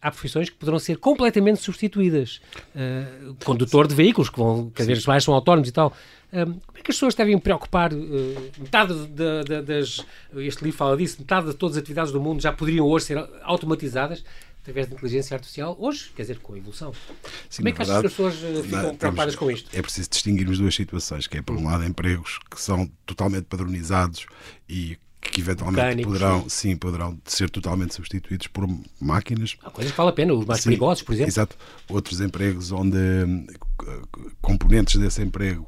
Há 0.00 0.10
profissões 0.10 0.50
que 0.50 0.56
poderão 0.56 0.78
ser 0.78 0.98
completamente 0.98 1.60
substituídas. 1.62 2.40
Ah, 2.76 3.32
condutor 3.42 3.86
de 3.86 3.94
veículos, 3.94 4.28
que 4.28 4.38
vão 4.38 4.70
cada 4.74 4.86
vez 4.86 5.06
mais 5.06 5.24
são 5.24 5.32
autónomos 5.32 5.68
e 5.68 5.72
tal. 5.72 5.96
Como 6.30 6.60
é 6.74 6.82
que 6.82 6.90
as 6.90 6.96
pessoas 6.96 7.14
devem 7.14 7.38
preocupar? 7.38 7.90
eh, 7.92 8.50
metade 8.58 8.92
da- 9.06 9.42
da- 9.44 9.60
das. 9.62 10.04
Este 10.36 10.64
livro 10.64 10.76
fala 10.76 10.96
disso, 10.96 11.16
metade 11.20 11.46
de 11.46 11.54
todas 11.54 11.76
as 11.76 11.82
atividades 11.82 12.12
do 12.12 12.20
mundo 12.20 12.42
já 12.42 12.52
poderiam 12.52 12.86
hoje 12.86 13.06
ser 13.06 13.18
automatizadas 13.42 14.24
através 14.60 14.88
de 14.88 14.94
inteligência 14.94 15.34
artificial. 15.36 15.76
Hoje, 15.78 16.10
quer 16.16 16.22
dizer, 16.22 16.38
com 16.40 16.54
a 16.54 16.58
evolução. 16.58 16.92
Sim, 17.48 17.62
como 17.62 17.68
é 17.68 17.72
que 17.72 17.82
achas 17.82 17.94
que 17.96 18.02
verdade, 18.02 18.06
as 18.06 18.12
pessoas 18.12 18.34
não, 18.54 18.62
ficam 18.64 18.80
temos- 18.80 18.96
preocupadas 18.98 19.36
com 19.36 19.50
isto? 19.50 19.70
É 19.72 19.80
preciso 19.80 20.10
distinguirmos 20.10 20.58
duas 20.58 20.74
situações, 20.74 21.26
que 21.26 21.38
é 21.38 21.42
por 21.42 21.56
um 21.56 21.64
lado 21.64 21.84
empregos 21.84 22.40
que 22.50 22.60
são 22.60 22.90
totalmente 23.06 23.44
padronizados 23.44 24.26
e 24.68 24.98
que 25.30 25.40
eventualmente 25.40 25.82
Mecânicos, 25.84 26.12
poderão, 26.12 26.48
sim, 26.48 26.76
poderão 26.76 27.18
ser 27.24 27.50
totalmente 27.50 27.94
substituídos 27.94 28.46
por 28.46 28.68
máquinas. 29.00 29.56
Há 29.62 29.70
coisas 29.70 29.90
que 29.92 29.96
vale 29.96 30.10
a 30.10 30.12
pena, 30.12 30.32
os 30.34 30.46
mais 30.46 30.60
Sim, 30.60 30.70
perigosos, 30.70 31.02
por 31.02 31.12
exemplo. 31.12 31.30
Exato. 31.30 31.56
Outros 31.88 32.20
empregos 32.20 32.70
onde 32.72 32.96
c- 32.96 34.00
componentes 34.40 34.96
desse 35.00 35.22
emprego 35.22 35.62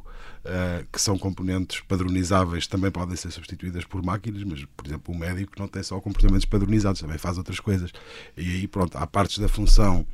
uh, 0.45 0.87
que 0.93 1.01
são 1.01 1.19
componentes 1.19 1.81
padronizáveis 1.81 2.67
também 2.67 2.91
podem 2.91 3.17
ser 3.17 3.31
substituídas 3.31 3.85
por 3.85 4.03
máquinas, 4.05 4.43
mas, 4.45 4.65
por 4.77 4.87
exemplo, 4.87 5.15
o 5.15 5.19
médico 5.19 5.53
não 5.59 5.67
tem 5.69 5.83
só 5.83 6.01
comportamentos 6.01 6.45
padronizados, 6.45 7.01
também 7.01 7.19
faz 7.19 7.37
outras 7.39 7.59
coisas. 7.59 7.91
E 8.37 8.43
aí, 8.43 8.69
pronto, 8.69 8.97
há 8.97 9.07
partes 9.07 9.39
da 9.39 9.49
função 9.49 10.07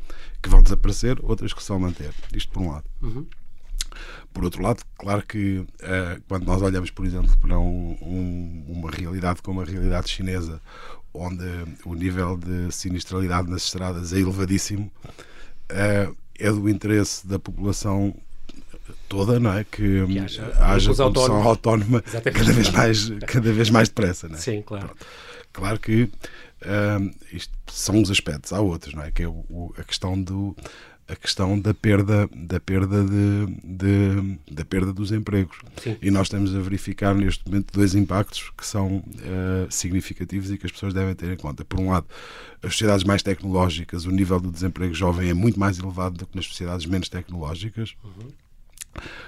que 0.43 0.49
vão 0.49 0.63
desaparecer, 0.63 1.19
outras 1.23 1.53
que 1.53 1.63
se 1.63 1.69
vão 1.69 1.81
manter. 1.81 2.13
Isto 2.35 2.51
por 2.53 2.63
um 2.63 2.71
lado. 2.71 2.85
Uhum. 3.03 3.27
Por 4.33 4.45
outro 4.45 4.63
lado, 4.63 4.83
claro 4.97 5.23
que 5.27 5.59
uh, 5.59 6.23
quando 6.29 6.45
nós 6.45 6.63
olhamos, 6.63 6.91
por 6.91 7.05
exemplo, 7.05 7.37
para 7.39 7.59
um, 7.59 7.97
um, 8.01 8.65
uma 8.69 8.91
realidade 8.91 9.43
como 9.43 9.61
a 9.61 9.65
realidade 9.65 10.09
chinesa, 10.09 10.61
onde 11.15 11.45
o 11.85 11.95
nível 11.95 12.37
de 12.37 12.73
sinistralidade 12.73 13.51
nas 13.51 13.65
estradas 13.65 14.13
é 14.13 14.19
elevadíssimo, 14.19 14.91
uh, 15.71 16.17
é 16.39 16.51
do 16.51 16.69
interesse 16.69 17.27
da 17.27 17.39
população 17.39 18.15
toda, 19.09 19.39
não 19.39 19.53
é? 19.53 19.65
Que, 19.65 20.07
que 20.07 20.19
haja, 20.19 20.53
haja 20.59 20.95
condução 20.95 21.43
autónoma 21.43 22.03
cada 22.03 22.53
vez, 22.53 22.71
mais, 22.71 23.11
cada 23.27 23.53
vez 23.53 23.71
mais 23.71 23.89
depressa, 23.89 24.29
não 24.29 24.37
é? 24.37 24.39
Sim, 24.39 24.63
claro. 24.63 24.87
Pronto. 24.87 25.07
Claro 25.53 25.79
que 25.79 26.05
uh, 26.05 27.15
isto 27.33 27.53
são 27.71 28.01
os 28.01 28.11
aspectos, 28.11 28.53
há 28.53 28.61
outros, 28.61 28.95
não 28.95 29.03
é? 29.03 29.11
Que 29.11 29.23
é 29.23 29.29
o, 29.29 29.75
a 29.77 29.85
questão 29.85 30.21
do 30.21 30.57
a 31.13 31.17
questão 31.17 31.61
da 31.61 31.75
perda 31.75 32.27
da 32.35 32.59
perda 32.59 33.05
de, 33.05 33.47
de 33.63 34.39
da 34.51 34.65
perda 34.65 34.93
dos 34.93 35.13
empregos 35.13 35.59
Sim. 35.77 35.97
e 36.01 36.11
nós 36.11 36.27
estamos 36.27 36.55
a 36.55 36.61
verificar 36.61 37.15
neste 37.15 37.47
momento 37.47 37.71
dois 37.71 37.95
impactos 37.95 38.51
que 38.57 38.67
são 38.67 38.97
uh, 38.97 39.71
significativos 39.71 40.51
e 40.51 40.57
que 40.57 40.65
as 40.65 40.73
pessoas 40.73 40.95
devem 40.95 41.15
ter 41.15 41.31
em 41.31 41.37
conta 41.37 41.65
por 41.67 41.79
um 41.79 41.91
lado 41.91 42.07
as 42.63 42.73
sociedades 42.73 43.05
mais 43.05 43.23
tecnológicas 43.23 44.07
o 44.07 44.11
nível 44.11 44.41
do 44.41 44.51
desemprego 44.51 44.95
jovem 44.95 45.29
é 45.29 45.35
muito 45.35 45.61
mais 45.61 45.79
elevado 45.79 46.17
do 46.17 46.27
que 46.27 46.35
nas 46.35 46.47
sociedades 46.47 46.87
menos 46.87 47.11
tecnológicas 47.11 47.95
uhum. 48.03 48.31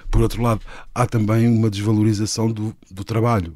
por 0.09 0.21
outro 0.21 0.41
lado 0.41 0.61
há 0.93 1.05
também 1.05 1.47
uma 1.47 1.69
desvalorização 1.69 2.51
do, 2.51 2.75
do 2.89 3.03
trabalho 3.03 3.55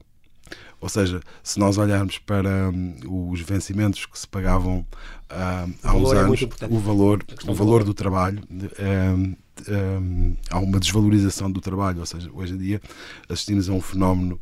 ou 0.82 0.90
seja, 0.90 1.20
se 1.44 1.60
nós 1.60 1.78
olharmos 1.78 2.18
para 2.18 2.70
um, 2.70 3.32
os 3.32 3.42
vencimentos 3.42 4.06
que 4.06 4.18
se 4.18 4.28
pagavam 4.28 4.80
uh, 4.80 5.74
há 5.84 5.96
uns 5.96 6.14
é 6.14 6.18
anos, 6.18 6.42
o 6.70 6.80
valor, 6.80 7.24
o 7.48 7.54
valor 7.54 7.84
do 7.84 7.94
trabalho, 7.94 8.42
um, 8.50 9.36
um, 9.68 10.36
há 10.50 10.60
uma 10.60 10.80
desvalorização 10.80 11.52
do 11.52 11.60
trabalho. 11.60 12.00
Ou 12.00 12.06
seja, 12.06 12.30
hoje 12.34 12.54
em 12.54 12.58
dia 12.58 12.82
assistimos 13.30 13.70
a 13.70 13.74
um 13.74 13.82
fenómeno 13.82 14.40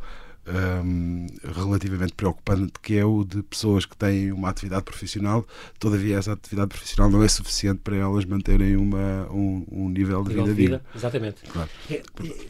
um, 0.48 1.28
relativamente 1.44 2.14
preocupante, 2.14 2.74
que 2.82 2.98
é 2.98 3.06
o 3.06 3.24
de 3.24 3.44
pessoas 3.44 3.86
que 3.86 3.96
têm 3.98 4.32
uma 4.32 4.50
atividade 4.50 4.84
profissional, 4.84 5.46
todavia 5.80 6.18
essa 6.18 6.34
atividade 6.34 6.70
profissional 6.70 7.10
não 7.10 7.24
é 7.24 7.28
suficiente 7.28 7.80
para 7.84 7.96
elas 7.96 8.26
manterem 8.26 8.78
uma, 8.78 9.28
um, 9.32 9.66
um 9.70 9.90
nível 9.90 10.24
de 10.24 10.36
vida, 10.36 10.54
vida 10.54 10.86
Exatamente. 10.96 11.42
Claro. 11.52 11.70
É, 11.90 11.96
é, 11.96 12.04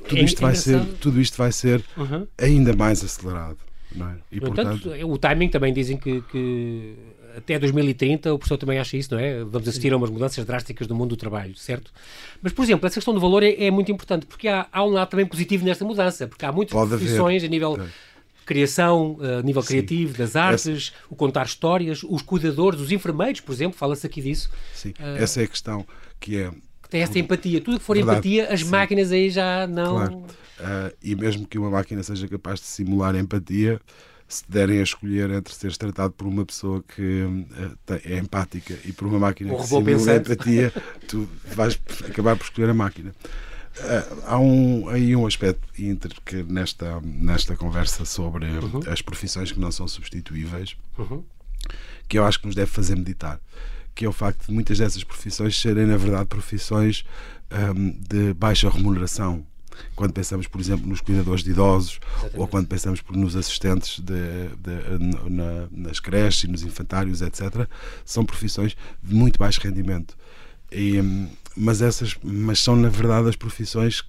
tudo, 0.08 0.21
isto 0.21 0.41
vai 0.41 0.56
ser, 0.56 0.86
tudo 1.00 1.21
isto 1.21 1.38
vai 1.38 1.52
ser 1.52 1.84
uhum. 1.97 2.28
ainda 2.38 2.76
mais 2.76 3.04
acelerado. 3.04 3.58
É? 3.95 4.15
E, 4.32 4.39
portanto, 4.39 4.89
o 5.06 5.17
timing 5.17 5.50
também 5.50 5.73
dizem 5.73 5.97
que, 5.97 6.21
que, 6.23 6.95
até 7.36 7.58
2030 7.58 8.34
o 8.34 8.38
professor 8.38 8.58
também 8.58 8.80
acha 8.80 8.97
isso, 8.97 9.13
não 9.13 9.19
é? 9.19 9.43
Vamos 9.43 9.67
assistir 9.67 9.93
a 9.93 9.97
umas 9.97 10.10
mudanças 10.10 10.43
drásticas 10.45 10.88
no 10.88 10.95
mundo 10.95 11.10
do 11.10 11.17
trabalho, 11.17 11.56
certo? 11.56 11.91
Mas, 12.41 12.52
por 12.52 12.63
exemplo, 12.63 12.86
essa 12.88 12.95
questão 12.95 13.13
do 13.13 13.19
valor 13.19 13.43
é, 13.43 13.65
é 13.65 13.71
muito 13.71 13.91
importante, 13.91 14.26
porque 14.26 14.47
há, 14.47 14.67
há, 14.71 14.84
um 14.84 14.89
lado 14.89 15.10
também 15.10 15.26
positivo 15.26 15.63
nesta 15.63 15.86
mudança, 15.86 16.28
porque 16.28 16.45
há 16.45 16.52
muitas 16.52 16.73
Pode 16.73 16.89
profissões 16.89 17.43
haver. 17.43 17.47
a 17.47 17.50
nível... 17.50 17.82
É. 17.82 18.08
Criação, 18.45 19.17
a 19.19 19.41
nível 19.43 19.62
Sim. 19.62 19.67
criativo, 19.67 20.17
das 20.17 20.38
artes, 20.38 20.67
essa... 20.67 20.93
o 21.10 21.17
contar 21.17 21.45
histórias, 21.45 22.02
os 22.02 22.21
cuidadores, 22.21 22.80
os 22.80 22.93
enfermeiros, 22.93 23.41
por 23.41 23.52
exemplo, 23.52 23.78
fala-se 23.78 24.08
aqui 24.08 24.21
disso. 24.21 24.50
Sim, 24.73 24.91
uh... 24.91 25.21
essa 25.21 25.41
é 25.41 25.43
a 25.43 25.47
questão 25.50 25.86
que 26.17 26.38
é 26.38 26.50
tem 26.89 27.02
essa 27.02 27.17
empatia. 27.19 27.62
Tudo 27.62 27.80
que 27.80 27.86
for 27.86 27.95
Verdade, 27.95 28.17
empatia, 28.17 28.54
as 28.54 28.62
sim. 28.62 28.69
máquinas 28.69 29.12
aí 29.12 29.30
já 29.30 29.67
não. 29.67 29.95
Claro. 29.95 30.15
Uh, 30.60 30.95
e 31.04 31.15
mesmo 31.15 31.45
que 31.45 31.58
uma 31.58 31.69
máquina 31.69 32.02
seja 32.02 32.28
capaz 32.28 32.60
de 32.60 32.65
simular 32.65 33.15
empatia, 33.15 33.80
se 34.28 34.43
derem 34.50 34.80
a 34.80 34.84
escolher 34.84 35.30
entre 35.30 35.54
seres 35.54 35.78
tratado 35.78 36.13
por 36.13 36.28
uma 36.28 36.45
pessoa 36.45 36.84
que 36.84 37.23
uh, 37.23 37.78
é 38.04 38.17
empática 38.17 38.78
e 38.84 38.91
por 38.91 39.08
uma 39.08 39.19
máquina 39.19 39.56
que 39.56 39.63
simula 39.63 39.86
pensante. 39.86 40.32
empatia, 40.32 40.73
tu 41.08 41.28
vais 41.56 41.80
acabar 42.08 42.36
por 42.36 42.43
escolher 42.43 42.69
a 42.69 42.73
máquina. 42.73 43.13
Uh, 43.80 44.23
há 44.26 44.39
um, 44.39 44.89
aí 44.89 45.15
um 45.15 45.28
aspecto 45.28 45.62
inter 45.80 46.12
que 46.26 46.41
nesta, 46.43 47.00
nesta 47.02 47.56
conversa 47.56 48.04
sobre 48.06 48.45
uhum. 48.45 48.82
as 48.88 49.04
profissões 49.04 49.52
que 49.52 49.60
não 49.60 49.71
são 49.71 49.88
substituíveis 49.88 50.76
uhum. 50.97 51.23
que 52.08 52.17
eu 52.17 52.26
acho 52.26 52.39
que 52.39 52.47
nos 52.47 52.56
deve 52.56 52.71
fazer 52.71 52.95
meditar 52.95 53.39
que 53.98 54.06
é 54.06 54.08
o 54.08 54.14
facto 54.14 54.46
de 54.46 54.54
muitas 54.54 54.78
dessas 54.78 55.04
profissões 55.04 55.60
serem 55.60 55.88
na 55.88 55.98
verdade 55.98 56.26
profissões 56.26 57.04
um, 57.76 57.90
de 58.08 58.32
baixa 58.36 58.70
remuneração 58.70 59.44
quando 59.96 60.14
pensamos, 60.14 60.48
por 60.48 60.60
exemplo, 60.60 60.88
nos 60.88 61.02
cuidadores 61.02 61.44
de 61.44 61.52
idosos 61.52 62.00
Exatamente. 62.10 62.40
ou 62.40 62.48
quando 62.48 62.68
pensamos 62.68 63.04
nos 63.12 63.36
assistentes 63.36 64.00
de, 64.00 64.50
de, 64.58 65.30
na, 65.30 65.68
nas 65.72 66.00
creches 66.00 66.50
nos 66.50 66.64
infantários, 66.64 67.22
etc., 67.22 67.68
são 68.04 68.26
profissões 68.26 68.76
de 69.04 69.14
muito 69.14 69.38
baixo 69.38 69.62
rendimento. 69.62 70.18
E, 70.72 71.00
mas, 71.56 71.82
essas, 71.82 72.16
mas 72.24 72.60
são, 72.60 72.76
na 72.76 72.90
verdade, 72.90 73.30
as 73.30 73.36
profissões 73.36 74.04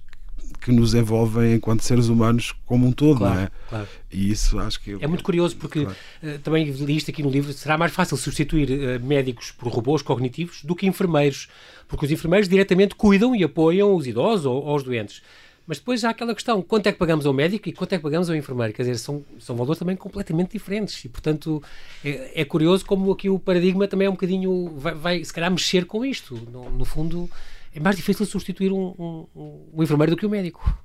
que 0.61 0.71
nos 0.71 0.93
envolvem 0.93 1.55
enquanto 1.55 1.81
seres 1.81 2.07
humanos 2.07 2.53
como 2.65 2.87
um 2.87 2.91
todo, 2.91 3.19
claro, 3.19 3.35
não 3.35 3.41
é? 3.41 3.51
Claro. 3.69 3.87
E 4.11 4.31
isso 4.31 4.59
acho 4.59 4.79
que... 4.81 4.97
É 4.99 5.07
muito 5.07 5.23
curioso 5.23 5.55
porque 5.55 5.81
claro. 5.85 5.97
uh, 6.23 6.39
também 6.39 6.69
li 6.69 6.97
isto 6.97 7.11
aqui 7.11 7.23
no 7.23 7.29
livro, 7.29 7.51
será 7.53 7.77
mais 7.77 7.91
fácil 7.91 8.17
substituir 8.17 8.69
uh, 8.69 9.05
médicos 9.05 9.51
por 9.51 9.71
robôs 9.71 10.01
cognitivos 10.01 10.63
do 10.63 10.75
que 10.75 10.85
enfermeiros, 10.87 11.47
porque 11.87 12.05
os 12.05 12.11
enfermeiros 12.11 12.49
diretamente 12.49 12.95
cuidam 12.95 13.35
e 13.35 13.43
apoiam 13.43 13.95
os 13.95 14.07
idosos 14.07 14.45
ou, 14.45 14.63
ou 14.63 14.75
os 14.75 14.83
doentes. 14.83 15.21
Mas 15.69 15.77
depois 15.77 16.03
há 16.03 16.09
aquela 16.09 16.33
questão, 16.33 16.63
quanto 16.63 16.87
é 16.87 16.91
que 16.91 16.97
pagamos 16.97 17.27
ao 17.27 17.31
médico 17.31 17.69
e 17.69 17.71
quanto 17.71 17.93
é 17.93 17.97
que 17.97 18.01
pagamos 18.01 18.27
ao 18.27 18.35
enfermeiro? 18.35 18.73
Quer 18.73 18.81
dizer, 18.81 18.97
são, 18.97 19.23
são 19.37 19.55
valores 19.55 19.77
também 19.77 19.95
completamente 19.95 20.53
diferentes 20.53 21.05
e, 21.05 21.07
portanto, 21.07 21.61
é, 22.03 22.41
é 22.41 22.43
curioso 22.43 22.83
como 22.83 23.11
aqui 23.11 23.29
o 23.29 23.37
paradigma 23.37 23.87
também 23.87 24.07
é 24.07 24.09
um 24.09 24.13
bocadinho, 24.13 24.73
vai, 24.75 24.95
vai 24.95 25.23
se 25.23 25.31
calhar 25.31 25.51
mexer 25.51 25.85
com 25.85 26.03
isto. 26.03 26.33
No, 26.51 26.71
no 26.71 26.85
fundo, 26.85 27.29
é 27.73 27.79
mais 27.79 27.95
difícil 27.95 28.25
substituir 28.25 28.71
um, 28.71 28.93
um, 28.97 29.27
um, 29.73 29.83
enfermeiro 29.83 30.11
do 30.11 30.17
que 30.17 30.25
um 30.25 30.29
médico. 30.29 30.77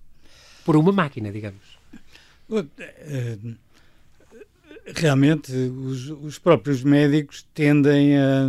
Por 0.65 0.77
uma 0.77 0.93
máquina, 0.93 1.31
digamos. 1.31 1.79
Eh, 2.51 3.39
realmente, 4.95 5.53
os, 5.53 6.11
os 6.11 6.39
próprios 6.39 6.83
médicos 6.83 7.47
tendem 7.55 8.17
a, 8.19 8.49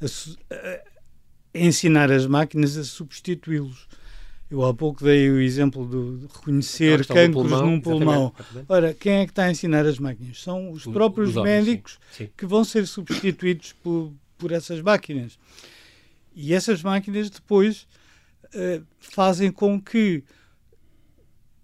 a, 0.00 0.54
a 0.54 1.58
ensinar 1.58 2.10
as 2.10 2.26
máquinas 2.26 2.76
a 2.76 2.84
substituí-los. 2.84 3.86
Eu 4.48 4.64
há 4.64 4.72
pouco 4.72 5.02
dei 5.02 5.28
o 5.28 5.40
exemplo 5.40 5.86
de 5.88 6.26
reconhecer 6.32 7.04
cancros 7.04 7.50
num 7.50 7.80
pulmão. 7.80 8.32
Ora, 8.68 8.94
quem 8.94 9.14
é 9.14 9.24
que 9.24 9.32
está 9.32 9.44
a 9.44 9.50
ensinar 9.50 9.84
as 9.84 9.98
máquinas? 9.98 10.40
São 10.40 10.70
os 10.70 10.84
próprios 10.84 11.30
os 11.30 11.36
homens, 11.36 11.66
médicos 11.66 11.98
sim. 12.12 12.24
Sim. 12.24 12.30
que 12.36 12.46
vão 12.46 12.62
ser 12.62 12.86
substituídos 12.86 13.72
por, 13.82 14.12
por 14.38 14.52
essas 14.52 14.80
máquinas. 14.80 15.36
E 16.36 16.52
essas 16.52 16.82
máquinas 16.82 17.30
depois 17.30 17.88
uh, 18.44 18.84
fazem 19.00 19.50
com 19.50 19.80
que 19.80 20.22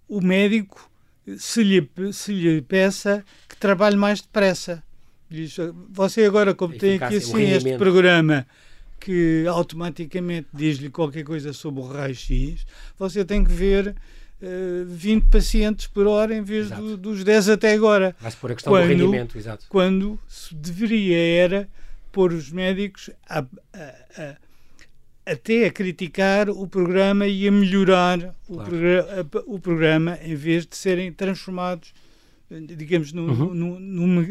o 0.09 0.21
médico 0.21 0.91
se 1.37 1.63
lhe, 1.63 1.91
se 2.13 2.33
lhe 2.33 2.63
peça 2.63 3.25
que 3.49 3.57
trabalhe 3.57 3.97
mais 3.97 4.23
depressa. 4.23 4.83
Diz, 5.29 5.57
você 5.91 6.25
agora, 6.25 6.55
como 6.55 6.77
tem 6.77 6.97
aqui 6.97 7.17
assim 7.17 7.51
este 7.51 7.77
programa 7.77 8.47
que 8.99 9.45
automaticamente 9.47 10.49
diz-lhe 10.53 10.89
qualquer 10.89 11.25
coisa 11.25 11.53
sobre 11.53 11.81
o 11.81 11.87
raio-x, 11.87 12.65
você 12.99 13.25
tem 13.25 13.43
que 13.43 13.51
ver 13.51 13.89
uh, 13.89 13.95
eh, 14.43 14.85
20 14.87 15.25
pacientes 15.25 15.87
por 15.87 16.07
hora 16.07 16.35
em 16.35 16.43
vez 16.43 16.71
do, 16.71 16.97
dos 16.97 17.25
10 17.25 17.49
até 17.51 17.73
agora. 17.73 18.15
Mas 18.21 18.35
por 18.35 18.53
a 18.53 18.55
questão 18.55 18.73
quando, 18.73 18.83
do 18.83 18.89
rendimento, 18.89 19.39
exato. 19.39 19.67
Quando 19.69 20.21
se 20.29 20.55
deveria 20.55 21.19
era 21.19 21.69
pôr 22.13 22.33
os 22.33 22.53
médicos 22.53 23.11
a, 23.29 23.39
a, 23.39 23.45
a, 24.19 24.37
até 25.25 25.67
a 25.67 25.71
criticar 25.71 26.51
o 26.51 26.67
programa 26.67 27.27
e 27.27 27.47
a 27.47 27.53
melhorar 27.53 28.19
claro. 28.19 28.37
o, 28.49 28.57
programa, 28.57 29.27
o, 29.47 29.59
programa 29.59 30.19
em 30.23 30.35
vez 30.35 30.67
de 30.67 30.77
serem 30.77 31.13
transformados, 31.13 31.95
digamos, 32.51 33.13
no, 33.13 33.27
uhum. 33.27 33.55
no, 33.55 33.81
no, 33.81 34.23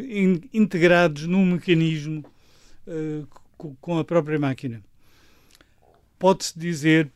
integrados 0.53 1.25
num 1.25 1.45
mecanismo 1.45 2.25
uh, 2.87 3.27
com 3.79 3.97
a 3.97 4.03
própria 4.03 4.37
máquina. 4.37 4.83
Pode-se 6.19 6.57
dizer 6.57 7.09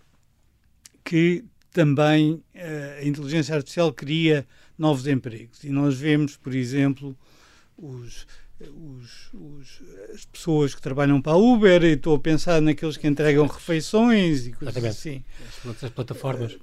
que 1.04 1.44
também 1.72 2.42
eh, 2.54 3.00
a 3.02 3.06
inteligência 3.06 3.54
artificial 3.54 3.92
cria 3.94 4.48
novos 4.78 5.06
empregos. 5.06 5.64
E 5.64 5.70
nós 5.70 6.00
vemos, 6.00 6.38
por 6.38 6.56
exemplo, 6.56 7.16
os, 7.78 8.26
os, 8.70 9.34
os, 9.34 9.82
as 10.14 10.26
pessoas 10.26 10.76
que 10.76 10.82
trabalham 10.82 11.22
para 11.22 11.34
a 11.34 11.38
Uber, 11.38 11.84
e 11.84 11.94
estou 11.94 12.16
a 12.16 12.20
pensar 12.20 12.62
naqueles 12.62 12.98
que 12.98 13.08
entregam 13.08 13.46
refeições 13.48 14.48
e 14.48 14.54
coisas 14.54 14.84
assim. 14.84 15.24
As 15.82 15.90
plataformas. 15.90 16.58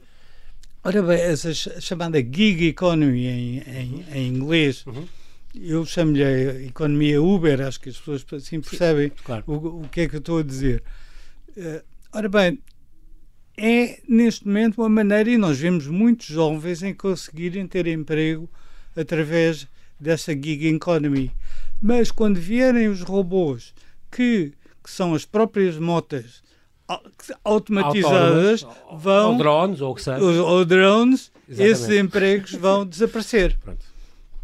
Ora 0.84 1.02
bem, 1.02 1.20
essa 1.20 1.52
chamada 1.54 2.18
gig 2.18 2.66
economy 2.66 3.26
em, 3.26 3.58
em, 3.58 4.04
em 4.12 4.28
inglês. 4.28 4.84
Uhum 4.86 5.06
eu 5.54 5.84
chamo-lhe 5.84 6.66
economia 6.66 7.22
Uber, 7.22 7.60
acho 7.60 7.80
que 7.80 7.90
as 7.90 7.98
pessoas 7.98 8.24
assim 8.32 8.60
percebem 8.60 9.08
Sim, 9.08 9.14
claro. 9.22 9.44
o, 9.46 9.82
o, 9.82 9.88
que 9.88 10.02
é 10.02 10.08
que 10.08 10.16
eu 10.16 10.20
estou 10.20 10.38
a 10.38 10.42
dizer. 10.42 10.82
Uh, 11.56 11.82
ora 12.12 12.28
bem, 12.28 12.58
é 13.56 14.00
neste 14.08 14.46
momento 14.46 14.78
uma 14.78 14.88
maneira, 14.88 15.30
e 15.30 15.36
nós 15.36 15.58
vemos 15.58 15.86
muitos 15.86 16.26
jovens 16.26 16.82
em 16.82 16.94
conseguirem 16.94 17.66
ter 17.66 17.86
emprego 17.86 18.48
através 18.96 19.66
dessa 20.00 20.32
gig 20.32 20.66
economy. 20.68 21.30
Mas 21.82 22.10
quando 22.12 22.36
vierem 22.38 22.86
os 22.88 23.02
robôs, 23.02 23.74
que, 24.10 24.52
que 24.82 24.90
são 24.90 25.14
as 25.14 25.24
próprias 25.24 25.76
motas 25.78 26.40
automatizadas, 27.44 28.62
Autónomas, 28.64 29.02
vão. 29.02 29.32
Ou 29.32 29.38
drones, 29.38 29.80
ou. 29.80 29.96
Ou, 30.20 30.46
ou 30.46 30.64
drones, 30.64 31.32
Exatamente. 31.48 31.72
esses 31.72 31.96
empregos 31.98 32.52
vão 32.54 32.84
desaparecer. 32.86 33.56
Pronto. 33.58 33.84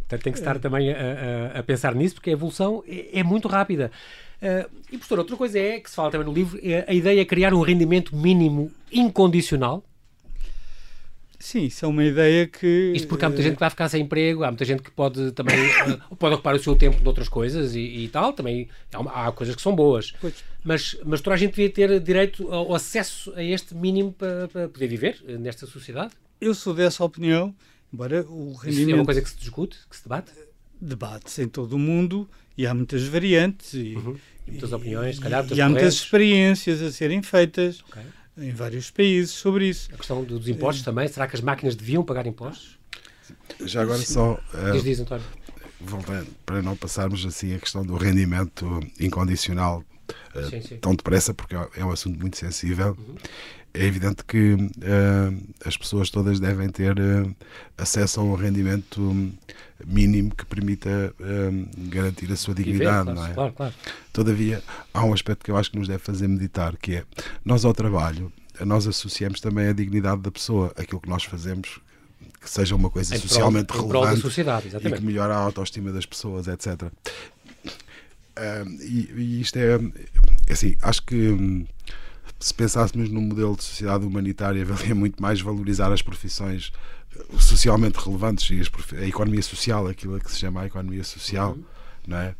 Portanto, 0.01 0.23
tem 0.23 0.33
que 0.33 0.39
estar 0.39 0.59
também 0.59 0.91
a, 0.93 0.97
a- 1.55 1.59
a 1.59 1.63
pensar 1.63 1.95
nisso, 1.95 2.15
porque 2.15 2.31
a 2.31 2.33
evolução 2.33 2.83
é, 2.89 3.21
é 3.21 3.23
muito 3.23 3.47
rápida. 3.47 3.91
Ah, 4.41 4.67
e, 4.91 4.97
professor, 4.97 5.19
outra 5.19 5.37
coisa 5.37 5.59
é, 5.59 5.79
que 5.81 5.91
se 5.91 5.97
fala 5.97 6.11
também 6.11 6.27
no 6.27 6.33
livro, 6.33 6.59
é 6.63 6.85
a 6.89 6.95
ideia 6.95 7.21
é 7.21 7.25
criar 7.25 7.53
um 7.53 7.61
rendimento 7.61 8.17
mínimo 8.17 8.71
incondicional. 8.91 9.85
Sim, 11.39 11.67
isso 11.67 11.85
é 11.85 11.89
uma 11.89 12.05
ideia 12.05 12.47
que. 12.49 12.93
Isto 12.95 13.07
porque 13.07 13.25
há 13.25 13.29
muita 13.29 13.43
eh, 13.43 13.45
gente 13.45 13.55
que 13.55 13.61
vai 13.61 13.71
ficar 13.71 13.89
sem 13.89 14.03
emprego, 14.03 14.43
há 14.43 14.49
muita 14.49 14.65
gente 14.65 14.83
que 14.83 14.91
pode 14.91 15.31
também 15.33 15.55
ah, 15.83 16.15
pode 16.19 16.35
ocupar 16.35 16.55
o 16.55 16.59
seu 16.59 16.75
tempo 16.75 17.01
de 17.01 17.07
outras 17.07 17.29
coisas 17.29 17.77
e, 17.77 17.81
e 17.81 18.09
tal. 18.09 18.33
Também 18.33 18.69
há, 18.93 19.29
há 19.29 19.33
coisas 19.33 19.55
que 19.55 19.63
são 19.63 19.75
boas. 19.75 20.13
Pois. 20.21 20.35
Mas, 20.65 20.97
mas 21.05 21.21
toda 21.21 21.35
a 21.35 21.39
gente 21.39 21.51
devia 21.51 21.71
ter 21.71 22.01
direito 22.01 22.53
ao 22.53 22.75
acesso 22.75 23.33
a 23.37 23.43
este 23.43 23.75
mínimo 23.75 24.13
para, 24.13 24.49
para 24.49 24.69
poder 24.69 24.89
viver 24.89 25.23
eh, 25.29 25.39
nesta 25.39 25.65
sociedade. 25.67 26.13
Eu 26.41 26.55
sou 26.55 26.75
dessa 26.75 27.05
opinião, 27.05 27.55
embora 27.93 28.25
o 28.29 28.51
Isso 28.53 28.65
é 28.65 28.71
rendimento 28.71 28.97
uma 28.97 29.05
coisa 29.05 29.23
que 29.23 29.31
se 29.31 29.37
discute, 29.37 29.79
que 29.89 29.97
se 29.97 30.03
debate. 30.03 30.33
debate-se 30.81 31.43
em 31.43 31.49
todo 31.49 31.75
o 31.75 31.79
mundo 31.79 32.29
e 32.57 32.67
há 32.67 32.75
muitas 32.75 33.05
variantes 33.05 33.75
e, 33.75 33.95
E 34.47 34.51
muitas 34.51 34.73
opiniões, 34.73 35.17
se 35.17 35.23
calhar, 35.23 35.47
e, 35.53 35.61
há 35.61 35.69
muitas 35.69 35.95
experiências 35.95 36.83
a 36.83 36.91
serem 36.91 37.23
feitas 37.23 37.81
Ok. 37.89 38.03
Em 38.39 38.51
vários 38.53 38.91
países 38.91 39.31
sobre 39.33 39.69
isso. 39.69 39.89
A 39.93 39.97
questão 39.97 40.23
dos 40.25 40.49
impostos 40.49 40.85
também. 40.85 41.09
Será 41.09 41.27
que 41.27 41.37
as 41.37 41.43
máquinas 41.43 41.75
deviam 41.77 42.05
pagar 42.05 42.27
impostos? 42.27 42.79
Já 43.65 43.83
agora 43.83 43.99
só 43.99 44.39
eh, 44.55 44.73
Diz, 44.73 44.83
diz, 44.85 45.01
António. 45.01 45.25
voltando, 45.81 46.29
para 46.47 46.63
não 46.63 46.77
passarmos 46.77 47.25
assim 47.27 47.55
a 47.55 47.59
questão 47.59 47.85
do 47.85 47.97
rendimento 47.97 48.81
incondicional 49.01 49.85
eh, 50.35 50.43
Sim, 50.45 50.63
sim. 50.63 50.77
tão 50.79 50.95
depressa, 50.95 51.35
porque 51.35 51.55
é 51.55 51.69
é 51.77 51.85
um 51.85 51.91
assunto 51.91 52.19
muito 52.19 52.37
sensível. 52.37 52.97
É 53.75 53.85
evidente 53.85 54.25
que 54.25 54.57
eh, 54.81 55.31
as 55.65 55.77
pessoas 55.77 56.09
todas 56.11 56.41
devem 56.41 56.69
ter 56.71 56.97
eh, 56.99 57.27
acesso 57.77 58.21
a 58.21 58.25
um 58.25 58.35
rendimento 58.35 59.31
mínimo 59.87 60.35
que 60.35 60.45
permita 60.45 61.15
eh, 61.21 61.51
garantir 61.89 62.31
a 62.33 62.37
sua 62.37 62.55
dignidade, 62.55 63.05
claro, 63.05 63.15
não 63.15 63.27
é? 63.27 63.35
claro, 63.35 63.53
claro. 63.53 63.75
Todavia, 64.13 64.63
há 64.93 65.05
um 65.05 65.13
aspecto 65.13 65.45
que 65.45 65.51
eu 65.51 65.57
acho 65.57 65.71
que 65.71 65.79
nos 65.79 65.89
deve 65.89 66.01
fazer 66.01 66.29
meditar, 66.29 66.77
que 66.77 66.97
é 66.97 67.05
nós 67.45 67.65
ao 67.65 67.73
trabalho, 67.73 68.33
nós 68.65 68.87
associamos 68.87 69.41
também 69.41 69.69
a 69.69 69.73
dignidade 69.73 70.21
da 70.21 70.31
pessoa, 70.31 70.73
aquilo 70.77 71.01
que 71.01 71.09
nós 71.09 71.25
fazemos 71.25 71.81
que 72.41 72.49
seja 72.49 72.75
uma 72.75 72.89
coisa 72.89 73.17
Em 73.17 73.19
socialmente 73.19 73.67
prol 73.67 73.89
relevante 73.89 74.21
sociedade, 74.21 74.69
e 74.69 74.93
que 74.93 75.03
melhora 75.03 75.35
a 75.35 75.39
autoestima 75.39 75.91
das 75.93 76.07
pessoas, 76.07 76.47
etc. 76.47 76.91
Ah, 78.37 78.65
e, 78.81 79.11
e 79.17 79.41
isto 79.41 79.57
é, 79.57 79.75
é 80.47 80.53
assim, 80.53 80.77
acho 80.81 81.03
que 81.03 81.17
hum, 81.17 81.67
se 82.39 82.55
pensássemos 82.55 83.09
num 83.11 83.21
modelo 83.21 83.57
de 83.57 83.65
sociedade 83.65 84.07
humanitária, 84.07 84.65
valia 84.67 84.95
muito 84.95 85.21
mais 85.21 85.41
valorizar 85.41 85.93
as 85.93 86.03
profissões 86.03 86.73
socialmente 87.39 87.99
relevantes 87.99 88.49
e 88.51 88.61
as 88.61 88.71
a 89.01 89.07
economia 89.07 89.43
social, 89.43 89.87
aquilo 89.87 90.19
que 90.21 90.31
se 90.31 90.39
chama 90.39 90.63
a 90.63 90.67
economia 90.67 91.05
social, 91.05 91.53
Uhum. 91.53 91.65
não 92.07 92.17
é? 92.17 92.35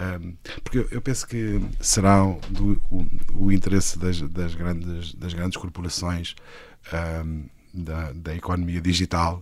Um, 0.00 0.34
porque 0.64 0.78
eu, 0.78 0.88
eu 0.90 1.00
penso 1.00 1.24
que 1.24 1.60
será 1.80 2.24
do, 2.50 2.82
o, 2.90 3.06
o 3.44 3.52
interesse 3.52 3.96
das, 3.96 4.20
das, 4.20 4.54
grandes, 4.56 5.14
das 5.14 5.32
grandes 5.32 5.56
corporações 5.56 6.34
um, 7.24 7.44
da, 7.72 8.12
da 8.12 8.34
economia 8.34 8.80
digital 8.80 9.40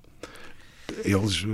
eles 1.05 1.47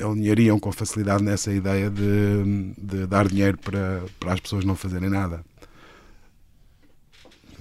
alinhariam 0.00 0.58
com 0.58 0.72
facilidade 0.72 1.22
nessa 1.22 1.52
ideia 1.52 1.90
de, 1.90 2.74
de 2.76 3.06
dar 3.06 3.28
dinheiro 3.28 3.58
para, 3.58 4.02
para 4.18 4.34
as 4.34 4.40
pessoas 4.40 4.64
não 4.64 4.74
fazerem 4.74 5.08
nada. 5.08 5.44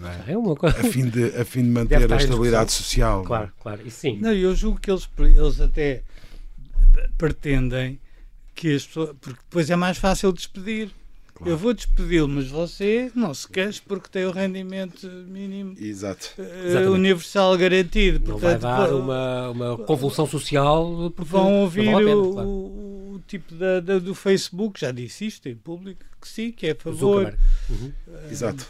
Não 0.02 0.10
é? 0.10 0.24
É 0.34 0.38
uma 0.38 0.56
coisa. 0.56 0.78
A 0.80 0.84
fim 0.84 1.08
de, 1.08 1.26
a 1.36 1.46
fim 1.46 1.64
de 1.64 1.70
manter 1.70 2.12
a 2.12 2.18
estabilidade 2.18 2.72
social. 2.72 3.24
Claro, 3.24 3.52
claro. 3.62 3.82
Isso 3.88 4.00
sim. 4.00 4.18
Não, 4.20 4.34
eu 4.34 4.56
julgo 4.56 4.80
que 4.80 4.90
eles, 4.92 5.08
eles 5.20 5.62
até 5.62 6.02
pretendem 7.18 8.00
que 8.56 8.76
as 8.76 8.86
pessoas. 8.86 9.16
Porque 9.20 9.40
depois 9.40 9.70
é 9.70 9.76
mais 9.76 9.98
fácil 9.98 10.32
despedir. 10.32 10.90
Claro. 11.34 11.54
Eu 11.54 11.58
vou 11.58 11.74
despedi-lo, 11.74 12.28
mas 12.28 12.48
você 12.50 13.12
não 13.16 13.34
se 13.34 13.48
queixe 13.48 13.82
porque 13.88 14.08
tem 14.10 14.26
o 14.26 14.32
rendimento 14.32 15.08
mínimo 15.28 15.76
Exato. 15.80 16.30
eh, 16.38 16.64
Exatamente. 16.68 16.92
universal 16.94 17.58
garantido. 17.58 18.20
Não 18.32 18.38
vai 18.38 18.52
Portanto, 18.60 18.62
dar 18.62 18.88
vão- 18.90 19.00
uma, 19.00 19.50
uma 19.50 19.78
convulsão 19.80 20.28
social 20.28 21.12
porque 21.16 21.32
Vão 21.32 21.62
ouvir 21.62 21.92
vale 21.92 22.06
pena, 22.06 22.18
o, 22.18 22.34
claro. 22.34 22.48
o- 22.48 23.14
o 23.16 23.22
tipo 23.28 23.56
da, 23.56 23.80
da- 23.80 23.98
do 24.00 24.14
Facebook, 24.14 24.80
já 24.80 24.92
disse 24.92 25.26
isto 25.26 25.48
em 25.50 25.56
público, 25.56 26.04
que 26.22 26.28
sim, 26.28 26.52
que 26.52 26.68
é 26.68 26.72
a 26.72 26.76
favor. 26.76 27.36
Uhum. 27.70 27.92
Exato. 28.30 28.68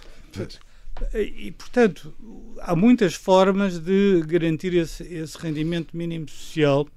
E, 1.13 1.51
portanto, 1.51 2.13
há 2.61 2.75
muitas 2.75 3.13
formas 3.13 3.79
de 3.79 4.21
garantir 4.25 4.73
esse, 4.73 5.03
esse 5.03 5.37
rendimento 5.37 5.95
mínimo 5.95 6.29
social, 6.29 6.87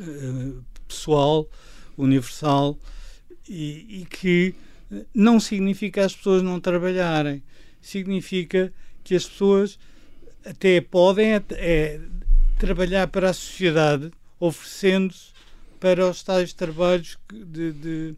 eh, 0.00 0.52
pessoal, 0.86 1.48
universal, 1.96 2.78
e, 3.48 4.00
e 4.02 4.06
que 4.06 4.54
não 5.14 5.40
significa 5.40 6.04
as 6.04 6.14
pessoas 6.14 6.42
não 6.42 6.60
trabalharem, 6.60 7.42
significa 7.80 8.72
que 9.02 9.14
as 9.14 9.26
pessoas 9.26 9.78
até 10.44 10.80
podem 10.80 11.34
é, 11.50 12.00
trabalhar 12.58 13.08
para 13.08 13.30
a 13.30 13.32
sociedade, 13.32 14.10
oferecendo-se 14.38 15.32
para 15.80 16.08
os 16.08 16.22
tais 16.22 16.52
trabalhos 16.52 17.18
de- 17.32 17.72
de- 17.72 18.14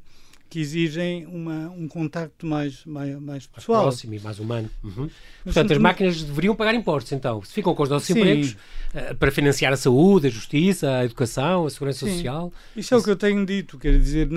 que 0.55 0.61
exigem 0.61 1.27
uma, 1.27 1.69
um 1.71 1.89
contacto 1.89 2.47
mais, 2.47 2.85
mais, 2.85 3.11
mais 3.15 3.25
Mais 3.27 3.47
pessoal. 3.49 3.83
próximo 3.83 4.15
e 4.15 4.21
mais 4.21 4.39
humano. 4.39 4.71
Uhum. 4.85 5.11
Portanto, 5.43 5.73
as 5.73 5.79
máquinas 5.79 6.23
deveriam 6.23 6.55
pagar 6.55 6.73
impostos, 6.77 7.11
então. 7.11 7.43
Se 7.43 7.53
ficam 7.53 7.75
com 7.75 7.83
os 7.83 7.89
nossos 7.89 8.07
Sim. 8.07 8.13
empregos 8.21 8.57
eh, 8.95 9.15
para 9.15 9.33
financiar 9.33 9.73
a 9.73 9.77
saúde, 9.77 10.29
a 10.29 10.31
justiça, 10.31 10.99
a 10.99 11.05
educação, 11.05 11.67
a 11.67 11.71
segurança 11.71 12.07
Sim. 12.07 12.13
social. 12.13 12.53
Isso 12.77 12.95
é 12.95 12.97
o 12.97 13.03
que 13.03 13.11
eu 13.11 13.17
tenho 13.17 13.45
dito, 13.45 13.77
quer 13.81 13.99
dizer, 13.99 14.29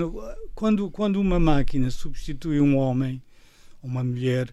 quando, 0.56 0.90
quando 0.90 1.20
uma 1.20 1.38
máquina 1.38 1.88
substitui 1.88 2.60
um 2.60 2.76
homem, 2.76 3.22
uma 3.80 4.02
mulher, 4.02 4.48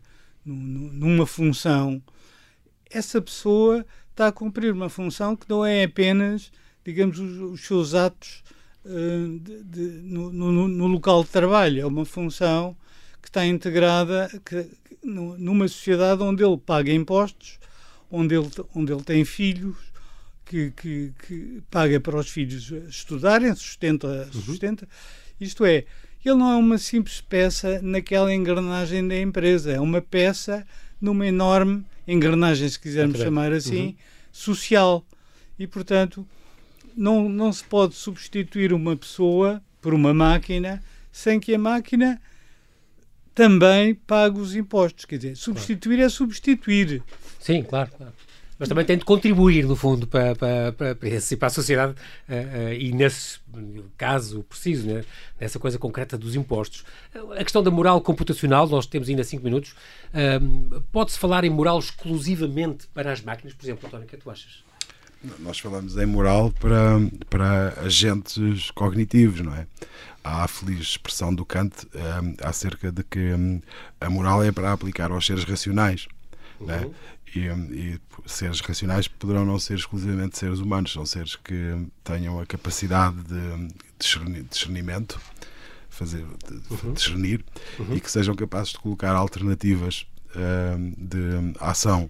nu- 0.45 0.53
nu- 0.55 0.93
numa 0.93 1.25
função, 1.25 1.99
essa 2.91 3.19
pessoa 3.19 3.83
está 4.11 4.27
a 4.27 4.31
cumprir 4.31 4.71
uma 4.71 4.87
função 4.87 5.35
que 5.35 5.49
não 5.49 5.65
é 5.65 5.83
apenas, 5.85 6.51
digamos, 6.85 7.17
os, 7.17 7.39
os 7.53 7.61
seus 7.65 7.95
atos 7.95 8.43
de- 8.85 9.63
de- 9.63 10.01
no, 10.03 10.31
no- 10.31 10.67
no 10.67 10.87
local 10.87 11.23
de 11.23 11.29
trabalho, 11.29 11.81
é 11.81 11.85
uma 11.85 12.05
função 12.05 12.75
que 13.21 13.27
está 13.29 13.45
integrada 13.45 14.29
que- 14.45 14.63
que 14.63 14.97
nu- 15.03 15.37
numa 15.37 15.67
sociedade 15.67 16.21
onde 16.21 16.43
ele 16.43 16.57
paga 16.57 16.91
impostos, 16.91 17.59
onde 18.11 18.35
ele, 18.35 18.49
onde 18.75 18.93
ele 18.93 19.03
tem 19.03 19.25
filhos, 19.25 19.75
que, 20.45 20.69
que- 20.71 21.11
que 21.27 21.63
paga 21.71 21.99
para 21.99 22.17
os 22.19 22.29
filhos 22.29 22.71
estudarem, 22.87 23.53
sustenta, 23.55 24.29
sustenta. 24.31 24.87
Isto 25.41 25.65
é, 25.65 25.85
ele 26.23 26.35
não 26.35 26.51
é 26.51 26.55
uma 26.55 26.77
simples 26.77 27.19
peça 27.21 27.81
naquela 27.81 28.31
engrenagem 28.33 29.07
da 29.07 29.19
empresa, 29.19 29.71
é 29.71 29.79
uma 29.79 30.01
peça 30.01 30.65
numa 31.01 31.25
enorme 31.25 31.83
engrenagem, 32.07 32.69
se 32.69 32.79
quisermos 32.79 33.15
Exatamente. 33.15 33.35
chamar 33.43 33.51
assim, 33.53 33.95
social. 34.31 35.03
E, 35.57 35.65
portanto, 35.65 36.27
não, 36.95 37.29
não 37.29 37.51
se 37.51 37.63
pode 37.63 37.95
substituir 37.95 38.73
uma 38.73 38.95
pessoa 38.95 39.61
por 39.81 39.93
uma 39.93 40.13
máquina 40.13 40.81
sem 41.11 41.39
que 41.39 41.55
a 41.55 41.59
máquina 41.59 42.21
também 43.33 43.93
pague 43.93 44.39
os 44.39 44.55
impostos. 44.55 45.05
Quer 45.05 45.17
dizer, 45.17 45.35
substituir 45.35 45.99
é 45.99 46.09
substituir. 46.09 47.03
Sim, 47.39 47.63
claro, 47.63 47.91
claro. 47.95 48.13
Mas 48.57 48.69
também 48.69 48.85
tem 48.85 48.97
de 48.97 49.03
contribuir, 49.03 49.65
no 49.65 49.75
fundo, 49.75 50.07
para, 50.07 50.33
para, 50.33 50.71
para, 50.71 50.95
para, 50.95 51.47
a 51.47 51.49
sociedade 51.49 51.93
eh, 52.27 52.47
eh, 52.53 52.77
e, 52.79 52.91
nesse 52.93 53.39
caso 53.97 54.43
preciso, 54.43 54.87
né, 54.87 55.03
nessa 55.39 55.59
coisa 55.59 55.77
concreta 55.77 56.17
dos 56.17 56.35
impostos. 56.35 56.85
A 57.37 57.43
questão 57.43 57.61
da 57.61 57.69
moral 57.69 57.99
computacional, 57.99 58.65
nós 58.67 58.85
temos 58.85 59.09
ainda 59.09 59.25
cinco 59.25 59.43
minutos. 59.43 59.75
Ahm, 60.13 60.81
Pode-se 60.89 61.19
falar 61.19 61.43
em 61.43 61.49
moral 61.49 61.77
exclusivamente 61.79 62.87
para 62.93 63.11
as 63.11 63.19
máquinas? 63.19 63.53
Por 63.53 63.65
exemplo, 63.65 63.87
António, 63.87 64.05
o 64.05 64.09
que 64.09 64.15
é 64.15 64.17
que 64.17 64.23
tu 64.23 64.31
achas? 64.31 64.63
Nós 65.39 65.59
falamos 65.59 65.97
em 65.97 66.05
moral 66.05 66.51
para, 66.59 66.99
para 67.29 67.79
agentes 67.81 68.71
cognitivos, 68.71 69.41
não 69.41 69.53
é? 69.53 69.67
Há 70.23 70.43
a 70.43 70.47
feliz 70.47 70.79
expressão 70.81 71.33
do 71.33 71.45
Kant 71.45 71.85
hum, 71.93 72.35
acerca 72.41 72.91
de 72.91 73.03
que 73.03 73.33
hum, 73.33 73.61
a 74.01 74.09
moral 74.09 74.43
é 74.43 74.51
para 74.51 74.71
aplicar 74.71 75.11
aos 75.11 75.25
seres 75.25 75.43
racionais. 75.43 76.07
é? 76.67 76.89
E, 77.35 77.49
hum, 77.49 77.67
e 77.71 77.99
seres 78.25 78.59
racionais 78.61 79.07
poderão 79.07 79.45
não 79.45 79.59
ser 79.59 79.75
exclusivamente 79.75 80.37
seres 80.37 80.59
humanos, 80.59 80.93
são 80.93 81.05
seres 81.05 81.35
que 81.35 81.53
hum, 81.53 81.87
tenham 82.03 82.39
a 82.39 82.45
capacidade 82.45 83.17
de 83.23 83.75
discerni- 83.99 84.43
discernimento, 84.43 85.19
fazer, 85.89 86.25
de, 86.49 86.59
de 86.59 86.91
discernir, 86.93 87.45
e 87.93 87.99
que 87.99 88.09
sejam 88.09 88.35
capazes 88.35 88.71
de 88.73 88.79
colocar 88.79 89.13
alternativas 89.15 90.07
hum, 90.35 90.93
de 90.97 91.53
ação 91.59 92.09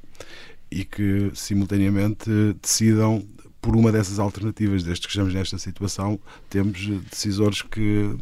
e 0.72 0.84
que 0.84 1.32
simultaneamente 1.34 2.30
decidam 2.62 3.26
por 3.62 3.76
uma 3.76 3.92
dessas 3.92 4.20
alternativas. 4.20 4.84
Desde 4.84 5.08
que 5.08 5.12
estamos 5.12 5.34
nesta 5.34 5.58
situação, 5.58 6.20
temos 6.50 6.88
decisores 7.10 7.62
que, 7.62 8.16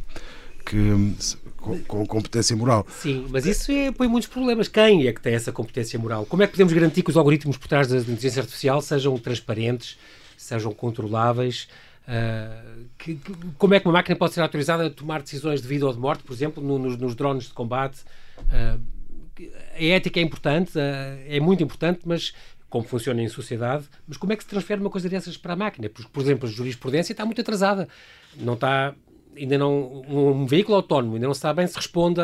que 0.65 1.13
com, 1.58 1.79
com, 1.84 2.06
competência 2.06 2.56
moral. 2.56 2.86
Sim, 2.89 3.25
mas 3.29 3.45
isso 3.45 3.71
é, 3.71 3.91
põe 3.91 4.08
muitos 4.08 4.29
problemas. 4.29 4.67
Quem 4.67 5.08
é 5.08 5.13
que 5.13 5.21
tem 5.21 5.34
essa 5.34 5.51
competência 5.51 5.97
moral? 5.99 6.25
Como 6.25 6.43
é 6.43 6.47
que 6.47 6.53
podemos 6.53 6.73
garantir 6.73 7.03
que 7.03 7.10
os 7.10 7.17
algoritmos 7.17 7.58
por 7.58 7.67
trás 7.67 7.88
da 7.88 7.97
inteligência 7.97 8.41
artificial 8.41 8.82
sejam 8.82 9.17
transparentes, 9.17 9.97
sejam 10.38 10.73
controláveis? 10.73 11.67
Uh, 12.03 12.86
que, 12.97 13.15
que, 13.15 13.34
como 13.58 13.73
é 13.73 13.79
que 13.79 13.88
uma 13.88 13.93
máquina 13.93 14.15
pode 14.15 14.34
ser 14.34 14.41
autorizada 14.41 14.88
a 14.88 14.89
tomar 14.89 15.21
decisões 15.21 15.62
de 15.62 15.67
vida 15.67 15.86
ou 15.86 15.93
de 15.93 15.99
morte, 15.99 16.21
por 16.23 16.34
exemplo, 16.34 16.62
no, 16.62 16.77
nos, 16.77 16.97
nos, 16.97 17.15
drones 17.15 17.45
de 17.45 17.53
combate? 17.53 18.01
Uh, 18.39 18.79
a 19.74 19.84
ética 19.84 20.19
é 20.19 20.24
importante, 20.24 20.72
é 20.78 21.39
muito 21.39 21.63
importante, 21.63 22.02
mas 22.06 22.34
como 22.69 22.86
funciona 22.86 23.22
em 23.22 23.28
sociedade, 23.28 23.86
mas 24.08 24.17
como 24.17 24.34
é 24.34 24.36
que 24.36 24.43
se 24.43 24.50
transfere 24.50 24.82
uma 24.82 24.89
coisa 24.89 25.08
dessas 25.08 25.38
para 25.38 25.54
a 25.54 25.56
máquina? 25.56 25.89
Porque, 25.89 26.10
por 26.12 26.22
exemplo, 26.22 26.50
a 26.50 26.52
jurisprudência 26.52 27.13
está 27.13 27.24
muito 27.24 27.39
atrasada. 27.39 27.88
Não 28.36 28.56
está 28.56 28.96
ainda 29.36 29.58
não 29.58 30.04
um 30.08 30.46
veículo 30.46 30.76
autónomo 30.76 31.15
ainda 31.15 31.28
não 31.28 31.34
sabe 31.34 31.58
bem 31.58 31.67
se 31.67 31.76
responde 31.76 32.19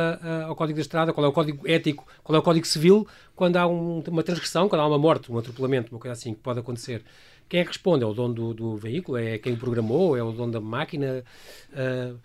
ao 0.45 0.55
código 0.55 0.77
da 0.77 0.81
estrada, 0.81 1.13
qual 1.13 1.25
é 1.25 1.27
o 1.27 1.31
código 1.31 1.67
ético, 1.67 2.05
qual 2.23 2.35
é 2.35 2.39
o 2.39 2.41
código 2.41 2.67
civil 2.67 3.07
quando 3.35 3.57
há 3.57 3.67
um, 3.67 4.03
uma 4.07 4.23
transgressão, 4.23 4.69
quando 4.69 4.81
há 4.81 4.87
uma 4.87 4.97
morte, 4.97 5.31
um 5.31 5.37
atropelamento, 5.37 5.93
uma 5.93 5.99
coisa 5.99 6.13
assim 6.13 6.33
que 6.33 6.39
pode 6.39 6.59
acontecer. 6.59 7.03
Quem 7.47 7.61
é 7.61 7.63
que 7.63 7.69
responde? 7.69 8.03
É 8.03 8.07
o 8.07 8.13
dono 8.13 8.33
do, 8.33 8.53
do 8.53 8.77
veículo? 8.77 9.17
É 9.17 9.37
quem 9.39 9.53
o 9.53 9.57
programou? 9.57 10.15
É 10.15 10.21
o 10.21 10.31
dono 10.31 10.51
da 10.51 10.61
máquina? 10.61 11.23
Uh, 11.71 12.19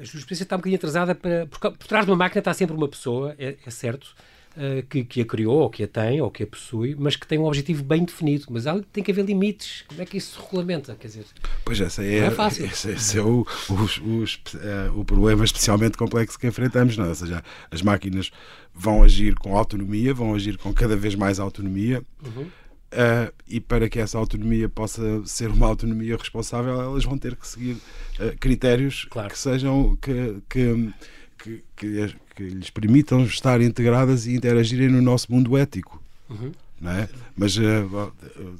a 0.00 0.04
jurisprudência 0.04 0.44
está 0.44 0.56
um 0.56 0.58
bocadinho 0.58 0.76
atrasada 0.76 1.14
para, 1.14 1.46
por, 1.46 1.58
por 1.58 1.86
trás 1.86 2.06
de 2.06 2.10
uma 2.10 2.16
máquina 2.16 2.38
está 2.38 2.54
sempre 2.54 2.74
uma 2.74 2.88
pessoa, 2.88 3.34
é, 3.38 3.56
é 3.64 3.70
certo, 3.70 4.14
uh, 4.56 4.82
que, 4.88 5.04
que, 5.04 5.20
a 5.20 5.24
criou, 5.24 5.60
ou 5.60 5.70
que 5.70 5.84
a 5.84 5.88
tem, 5.88 6.20
ou 6.20 6.30
que 6.30 6.42
a 6.42 6.46
possui, 6.46 6.96
mas 6.98 7.16
que 7.16 7.26
tem 7.26 7.38
um 7.38 7.44
objetivo 7.44 7.84
bem 7.84 8.04
definido. 8.04 8.46
Mas 8.50 8.66
há, 8.66 8.80
tem 8.92 9.04
que 9.04 9.10
haver 9.10 9.24
limites. 9.24 9.84
Como 9.86 10.00
é 10.00 10.06
que 10.06 10.16
isso 10.16 10.36
se 10.36 10.42
regulamenta? 10.42 10.94
Quer 10.94 11.08
dizer, 11.08 11.26
pois 11.64 11.80
essa 11.80 12.02
é, 12.02 12.18
é 12.18 12.30
fácil. 12.30 12.64
Esse, 12.64 12.90
esse 12.92 13.18
é 13.18 13.22
o, 13.22 13.46
os, 13.68 13.98
os, 13.98 14.34
uh, 14.54 14.98
o 14.98 15.04
problema 15.04 15.44
especialmente 15.44 15.98
complexo 15.98 16.38
que 16.38 16.46
enfrentamos. 16.46 16.96
Não? 16.96 17.04
É? 17.04 17.08
Ou 17.08 17.14
seja, 17.14 17.44
as 17.70 17.82
máquinas 17.82 18.30
vão 18.74 19.02
agir 19.02 19.34
com 19.34 19.56
autonomia, 19.56 20.14
vão 20.14 20.34
agir 20.34 20.56
com 20.56 20.72
cada 20.72 20.96
vez 20.96 21.14
mais 21.14 21.38
autonomia. 21.38 22.02
Uhum. 22.24 22.46
Uh, 22.92 23.32
e 23.46 23.60
para 23.60 23.88
que 23.88 24.00
essa 24.00 24.18
autonomia 24.18 24.68
possa 24.68 25.24
ser 25.24 25.48
uma 25.48 25.66
autonomia 25.66 26.16
responsável, 26.16 26.80
elas 26.80 27.04
vão 27.04 27.16
ter 27.16 27.36
que 27.36 27.46
seguir 27.46 27.74
uh, 28.18 28.36
critérios 28.40 29.06
claro. 29.08 29.28
que 29.28 29.38
sejam 29.38 29.96
que, 30.02 30.42
que, 30.48 30.92
que, 31.38 31.64
que, 31.76 32.16
que 32.34 32.42
lhes 32.42 32.70
permitam 32.70 33.22
estar 33.22 33.60
integradas 33.60 34.26
e 34.26 34.34
interagirem 34.34 34.88
no 34.88 35.00
nosso 35.00 35.30
mundo 35.30 35.56
ético. 35.56 36.02
Uhum. 36.28 36.50
Não 36.80 36.90
é? 36.90 37.08
Mas 37.36 37.56
uh, 37.56 38.12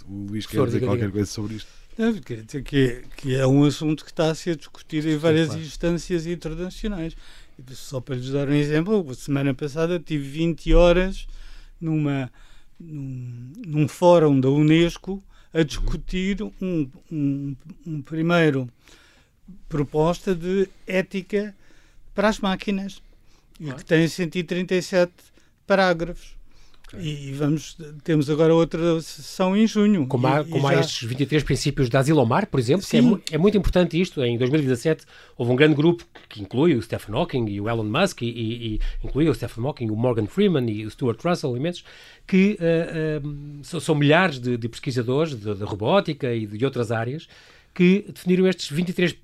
o 0.08 0.26
Luís 0.28 0.46
quer 0.46 0.64
dizer 0.64 0.80
qualquer 0.80 1.10
coisa 1.10 1.26
sobre 1.26 1.56
isto. 1.56 1.68
Não, 1.98 2.14
quer 2.14 2.42
dizer 2.42 2.62
que, 2.62 2.76
é, 2.76 3.02
que 3.16 3.34
é 3.34 3.46
um 3.46 3.64
assunto 3.64 4.04
que 4.04 4.12
está 4.12 4.30
a 4.30 4.34
ser 4.34 4.56
discutido 4.56 5.08
em 5.08 5.16
várias 5.16 5.48
Sim, 5.48 5.54
claro. 5.54 5.66
instâncias 5.66 6.26
internacionais. 6.26 7.16
Só 7.72 8.00
para 8.00 8.14
lhes 8.14 8.30
dar 8.30 8.48
um 8.48 8.54
exemplo, 8.54 9.14
semana 9.14 9.52
passada 9.52 9.98
tive 9.98 10.26
20 10.28 10.72
horas 10.72 11.26
numa, 11.80 12.30
num, 12.80 13.52
num 13.66 13.88
fórum 13.88 14.40
da 14.40 14.48
Unesco 14.48 15.22
a 15.52 15.62
discutir 15.62 16.42
um, 16.42 16.90
um, 17.10 17.56
um 17.86 18.02
primeiro 18.02 18.68
proposta 19.68 20.34
de 20.34 20.68
ética 20.86 21.54
para 22.14 22.28
as 22.28 22.38
máquinas 22.38 23.02
e 23.58 23.72
que 23.72 23.84
tem 23.84 24.08
137 24.08 25.12
parágrafos. 25.66 26.39
Okay. 26.92 27.28
E 27.28 27.32
vamos, 27.32 27.76
temos 28.02 28.28
agora 28.28 28.52
outra 28.52 29.00
sessão 29.00 29.56
em 29.56 29.66
junho. 29.66 30.06
Como 30.08 30.26
há, 30.26 30.40
e, 30.40 30.44
como 30.44 30.66
há 30.66 30.74
já... 30.74 30.80
estes 30.80 31.08
23 31.08 31.44
princípios 31.44 31.88
da 31.88 32.00
Asilomar, 32.00 32.46
por 32.48 32.58
exemplo, 32.58 32.84
que 32.86 32.96
é, 32.96 33.34
é, 33.34 33.38
muito 33.38 33.56
importante 33.56 34.00
isto. 34.00 34.22
Em 34.24 34.36
2017 34.36 35.04
houve 35.36 35.52
um 35.52 35.56
grande 35.56 35.74
grupo 35.74 36.04
que 36.28 36.42
inclui 36.42 36.74
o 36.74 36.82
Stephen 36.82 37.14
Hawking 37.14 37.46
e 37.46 37.60
o 37.60 37.68
Elon 37.68 37.84
Musk, 37.84 38.22
e, 38.22 38.26
e, 38.26 38.74
e 38.74 38.80
inclui 39.04 39.28
o 39.28 39.34
Stephen 39.34 39.64
Hawking, 39.64 39.90
o 39.90 39.96
Morgan 39.96 40.26
Freeman 40.26 40.68
e 40.68 40.84
o 40.84 40.90
Stuart 40.90 41.24
Russell, 41.24 41.56
imensos, 41.56 41.84
que 42.26 42.58
uh, 42.60 43.26
uh, 43.26 43.64
são, 43.64 43.78
são, 43.78 43.94
milhares 43.94 44.40
de, 44.40 44.56
de 44.56 44.68
pesquisadores 44.68 45.38
de, 45.38 45.54
de 45.54 45.64
robótica 45.64 46.34
e 46.34 46.46
de 46.46 46.64
outras 46.64 46.90
áreas 46.90 47.28
que 47.72 48.04
definiram 48.12 48.46
estes 48.48 48.68
23 48.70 49.12
eh, 49.12 49.16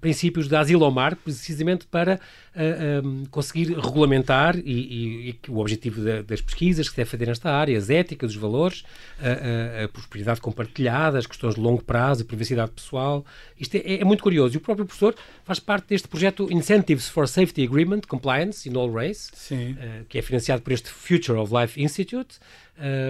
princípios 0.00 0.48
da 0.48 0.60
Asilomar, 0.60 1.16
precisamente 1.16 1.86
para 1.86 2.14
uh, 2.14 2.18
eh, 2.54 3.00
um, 3.04 3.22
eh, 3.22 3.26
conseguir 3.30 3.78
regulamentar 3.78 4.58
e, 4.58 4.62
e, 4.62 5.30
e 5.30 5.50
o 5.50 5.58
objetivo 5.58 6.02
da, 6.02 6.22
das 6.22 6.40
pesquisas 6.40 6.88
que 6.88 6.94
se 6.94 6.96
deve 6.96 7.10
fazer 7.10 7.26
nesta 7.26 7.50
área, 7.50 7.76
as 7.76 7.90
éticas, 7.90 8.30
os 8.30 8.36
valores, 8.36 8.84
a, 9.18 9.82
a, 9.82 9.84
a, 9.84 9.88
prosperidade 9.88 10.40
compartilhada, 10.40 11.18
as 11.18 11.26
questões 11.26 11.56
de 11.56 11.60
longo 11.60 11.84
prazo, 11.84 12.22
a 12.22 12.24
privacidade 12.24 12.70
pessoal. 12.70 13.24
Isto 13.58 13.76
é, 13.76 14.00
é, 14.00 14.04
muito 14.04 14.22
curioso. 14.22 14.54
E 14.54 14.58
o 14.58 14.60
próprio 14.60 14.86
professor 14.86 15.14
faz 15.44 15.60
parte 15.60 15.88
deste 15.88 16.08
projeto 16.08 16.50
Incentives 16.50 17.08
for 17.08 17.28
Safety 17.28 17.64
Agreement 17.64 18.02
Compliance 18.08 18.68
in 18.68 18.76
All 18.76 18.90
Race, 18.90 19.30
uh, 19.52 20.04
que 20.08 20.18
é 20.18 20.22
financiado 20.22 20.62
por 20.62 20.72
este 20.72 20.88
Future 20.88 21.38
of 21.38 21.52
Life 21.54 21.80
Institute 21.80 22.38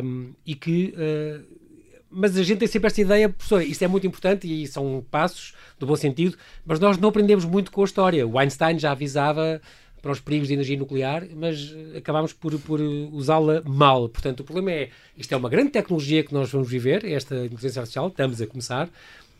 um, 0.02 0.32
e 0.44 0.54
que 0.56 0.94
uh, 0.96 1.60
mas 2.10 2.36
a 2.36 2.42
gente 2.42 2.58
tem 2.58 2.68
sempre 2.68 2.88
esta 2.88 3.00
ideia, 3.00 3.28
professor, 3.28 3.62
isto 3.62 3.82
é 3.82 3.88
muito 3.88 4.06
importante 4.06 4.46
e 4.46 4.66
são 4.66 5.04
passos 5.10 5.54
do 5.78 5.86
bom 5.86 5.96
sentido, 5.96 6.36
mas 6.66 6.80
nós 6.80 6.98
não 6.98 7.10
aprendemos 7.10 7.44
muito 7.44 7.70
com 7.70 7.82
a 7.82 7.84
história. 7.84 8.26
O 8.26 8.38
Einstein 8.38 8.78
já 8.78 8.90
avisava 8.92 9.60
para 10.02 10.10
os 10.10 10.20
perigos 10.20 10.48
de 10.48 10.54
energia 10.54 10.76
nuclear, 10.76 11.26
mas 11.36 11.74
acabámos 11.96 12.32
por, 12.32 12.58
por 12.60 12.80
usá-la 12.80 13.62
mal. 13.64 14.08
Portanto, 14.08 14.40
o 14.40 14.44
problema 14.44 14.72
é, 14.72 14.90
isto 15.16 15.32
é 15.32 15.36
uma 15.36 15.48
grande 15.48 15.70
tecnologia 15.70 16.24
que 16.24 16.32
nós 16.32 16.50
vamos 16.50 16.68
viver, 16.68 17.04
esta 17.04 17.34
inteligência 17.44 17.80
artificial, 17.80 18.08
estamos 18.08 18.40
a 18.40 18.46
começar, 18.46 18.88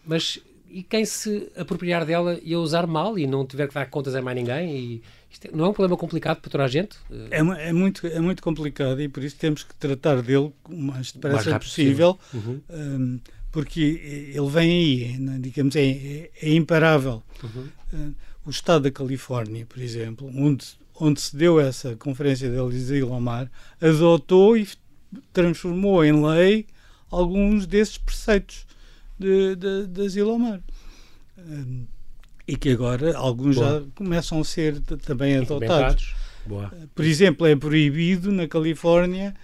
mas 0.06 0.38
e 0.70 0.82
quem 0.84 1.04
se 1.04 1.50
apropriar 1.56 2.04
dela 2.04 2.38
e 2.42 2.54
a 2.54 2.58
usar 2.58 2.86
mal 2.86 3.18
e 3.18 3.26
não 3.26 3.44
tiver 3.44 3.66
que 3.66 3.74
dar 3.74 3.86
contas 3.90 4.14
a 4.14 4.22
mais 4.22 4.36
ninguém 4.36 4.76
e 4.76 5.02
isto 5.30 5.46
é, 5.46 5.50
não 5.52 5.66
é 5.66 5.68
um 5.68 5.72
problema 5.72 5.96
complicado 5.96 6.40
para 6.40 6.50
toda 6.50 6.64
a 6.64 6.68
gente? 6.68 6.96
É, 7.30 7.38
é, 7.38 7.72
muito, 7.72 8.06
é 8.06 8.20
muito 8.20 8.42
complicado 8.42 9.00
e 9.00 9.08
por 9.08 9.22
isso 9.22 9.36
temos 9.36 9.62
que 9.62 9.74
tratar 9.74 10.22
dele 10.22 10.52
o 10.68 10.76
mais 10.76 11.12
depressa 11.12 11.58
possível, 11.58 12.14
possível. 12.14 12.18
Uhum. 12.34 12.60
Um, 12.70 13.20
porque 13.52 14.32
ele 14.34 14.48
vem 14.48 14.70
aí, 14.70 15.16
é, 15.34 15.38
digamos, 15.38 15.76
é, 15.76 15.88
é, 15.88 16.30
é 16.42 16.52
imparável. 16.54 17.22
Uhum. 17.42 17.68
Uh, 17.92 18.14
o 18.46 18.50
estado 18.50 18.82
da 18.82 18.90
Califórnia, 18.90 19.66
por 19.66 19.80
exemplo, 19.80 20.30
onde, 20.34 20.66
onde 20.98 21.20
se 21.20 21.36
deu 21.36 21.60
essa 21.60 21.94
conferência 21.96 22.48
de 22.48 22.56
Eliseu 22.56 23.08
Lamar, 23.08 23.50
adotou 23.80 24.56
e 24.56 24.66
transformou 25.32 26.04
em 26.04 26.24
lei 26.24 26.66
alguns 27.10 27.66
desses 27.66 27.98
preceitos 27.98 28.66
de, 29.18 29.56
de, 29.56 29.86
de 29.86 30.08
Zilomar. 30.08 30.60
Um, 31.38 31.86
e 32.50 32.56
que 32.56 32.70
agora 32.70 33.16
alguns 33.16 33.54
Boa. 33.54 33.80
já 33.80 33.86
começam 33.94 34.40
a 34.40 34.44
ser 34.44 34.80
também 34.80 35.36
adotados. 35.36 36.16
Boa. 36.44 36.72
Por 36.96 37.04
exemplo, 37.04 37.46
é 37.46 37.54
proibido 37.54 38.32
na 38.32 38.48
Califórnia 38.48 39.34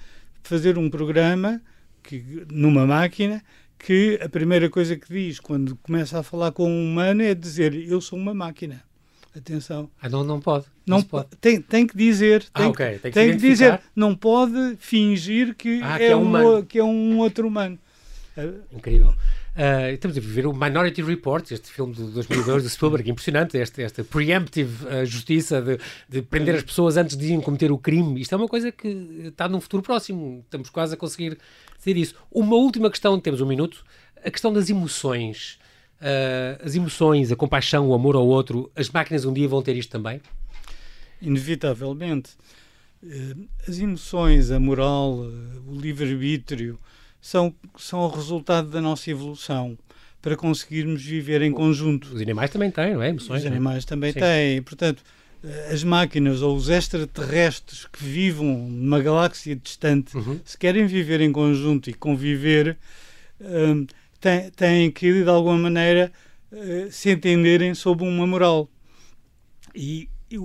fazer 0.42 0.76
um 0.76 0.90
programa 0.90 1.62
que, 2.02 2.44
numa 2.50 2.84
máquina 2.84 3.44
que 3.78 4.18
a 4.20 4.28
primeira 4.28 4.68
coisa 4.68 4.96
que 4.96 5.08
diz 5.08 5.38
quando 5.38 5.76
começa 5.76 6.18
a 6.18 6.22
falar 6.24 6.50
com 6.50 6.68
um 6.68 6.90
humano 6.90 7.22
é 7.22 7.32
dizer 7.32 7.74
eu 7.74 8.00
sou 8.00 8.18
uma 8.18 8.34
máquina. 8.34 8.82
Atenção. 9.36 9.88
Ah, 10.02 10.08
não, 10.08 10.24
não 10.24 10.40
pode. 10.40 10.64
Não, 10.84 10.98
não 10.98 11.04
pode. 11.04 11.28
Tem, 11.40 11.60
tem 11.60 11.86
que 11.86 11.96
dizer. 11.96 12.44
Ah, 12.52 12.60
tem, 12.60 12.68
okay. 12.70 12.98
tem 12.98 12.98
que, 12.98 13.10
tem 13.12 13.30
que 13.32 13.36
dizer. 13.36 13.80
Não 13.94 14.16
pode 14.16 14.76
fingir 14.80 15.54
que, 15.54 15.80
ah, 15.80 15.94
é, 15.94 15.98
que, 15.98 16.04
é, 16.04 16.16
um, 16.16 16.64
que 16.64 16.78
é 16.80 16.84
um 16.84 17.18
outro 17.18 17.46
humano. 17.46 17.78
Incrível. 18.72 19.14
Uh, 19.56 19.94
estamos 19.94 20.14
a 20.18 20.20
viver 20.20 20.46
o 20.46 20.52
Minority 20.52 21.00
Report, 21.00 21.50
este 21.50 21.70
filme 21.70 21.94
de 21.94 22.02
2002 22.10 22.64
de 22.64 22.68
Spielberg, 22.68 23.10
impressionante, 23.10 23.56
esta, 23.56 23.80
esta 23.80 24.04
preemptive 24.04 24.84
uh, 24.84 25.06
justiça 25.06 25.62
de, 25.62 25.78
de, 26.06 26.20
prender 26.20 26.56
as 26.56 26.62
pessoas 26.62 26.98
antes 26.98 27.16
de 27.16 27.40
cometer 27.40 27.72
o 27.72 27.78
crime. 27.78 28.20
Isto 28.20 28.34
é 28.34 28.36
uma 28.36 28.48
coisa 28.48 28.70
que 28.70 28.86
está 29.24 29.48
num 29.48 29.58
futuro 29.58 29.82
próximo, 29.82 30.42
estamos 30.44 30.68
quase 30.68 30.92
a 30.92 30.96
conseguir 30.98 31.38
dizer 31.78 31.96
isso. 31.96 32.14
Uma 32.30 32.54
última 32.54 32.90
questão, 32.90 33.18
temos 33.18 33.40
um 33.40 33.46
minuto, 33.46 33.82
a 34.22 34.30
questão 34.30 34.52
das 34.52 34.68
emoções. 34.68 35.58
Uh, 36.02 36.62
as 36.62 36.74
emoções, 36.74 37.32
a 37.32 37.36
compaixão, 37.36 37.88
o 37.88 37.94
amor 37.94 38.14
ao 38.14 38.26
outro, 38.26 38.70
as 38.76 38.90
máquinas 38.90 39.24
um 39.24 39.32
dia 39.32 39.48
vão 39.48 39.62
ter 39.62 39.74
isto 39.74 39.90
também? 39.90 40.20
Inevitavelmente. 41.22 42.32
As 43.66 43.78
emoções, 43.78 44.50
a 44.50 44.60
moral, 44.60 45.14
o 45.14 45.80
livre-arbítrio, 45.80 46.78
são, 47.20 47.54
são 47.76 48.00
o 48.00 48.08
resultado 48.08 48.68
da 48.68 48.80
nossa 48.80 49.10
evolução 49.10 49.76
para 50.20 50.36
conseguirmos 50.36 51.04
viver 51.04 51.42
em 51.42 51.52
conjunto. 51.52 52.12
Os 52.12 52.20
animais 52.20 52.50
também 52.50 52.70
têm, 52.70 52.94
não 52.94 53.02
é? 53.02 53.10
Emoções, 53.10 53.40
os 53.40 53.46
é? 53.46 53.48
animais 53.48 53.84
não? 53.84 53.88
também 53.88 54.12
Sim. 54.12 54.20
têm. 54.20 54.62
Portanto, 54.62 55.02
as 55.72 55.84
máquinas 55.84 56.42
ou 56.42 56.56
os 56.56 56.68
extraterrestres 56.68 57.86
que 57.86 58.02
vivam 58.02 58.68
numa 58.68 59.00
galáxia 59.00 59.54
distante, 59.54 60.16
uhum. 60.16 60.40
se 60.44 60.58
querem 60.58 60.86
viver 60.86 61.20
em 61.20 61.30
conjunto 61.30 61.88
e 61.88 61.94
conviver, 61.94 62.76
um, 63.40 63.86
têm, 64.20 64.50
têm 64.50 64.90
que, 64.90 65.22
de 65.22 65.28
alguma 65.28 65.56
maneira, 65.56 66.10
uh, 66.50 66.90
se 66.90 67.10
entenderem 67.10 67.74
sob 67.74 68.02
uma 68.02 68.26
moral. 68.26 68.68
E, 69.74 70.08
e, 70.30 70.36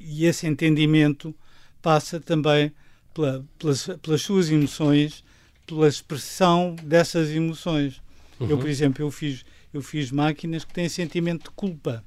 e 0.00 0.26
esse 0.26 0.46
entendimento 0.46 1.34
passa 1.80 2.20
também 2.20 2.72
pela, 3.14 3.44
pelas, 3.58 3.86
pelas 4.02 4.22
suas 4.22 4.50
emoções 4.50 5.24
pela 5.70 5.86
expressão 5.86 6.74
dessas 6.82 7.30
emoções. 7.30 8.02
Uhum. 8.40 8.50
Eu, 8.50 8.58
por 8.58 8.68
exemplo, 8.68 9.04
eu 9.04 9.10
fiz, 9.10 9.44
eu 9.72 9.80
fiz 9.80 10.10
máquinas 10.10 10.64
que 10.64 10.74
têm 10.74 10.88
sentimento 10.88 11.44
de 11.44 11.50
culpa 11.50 12.04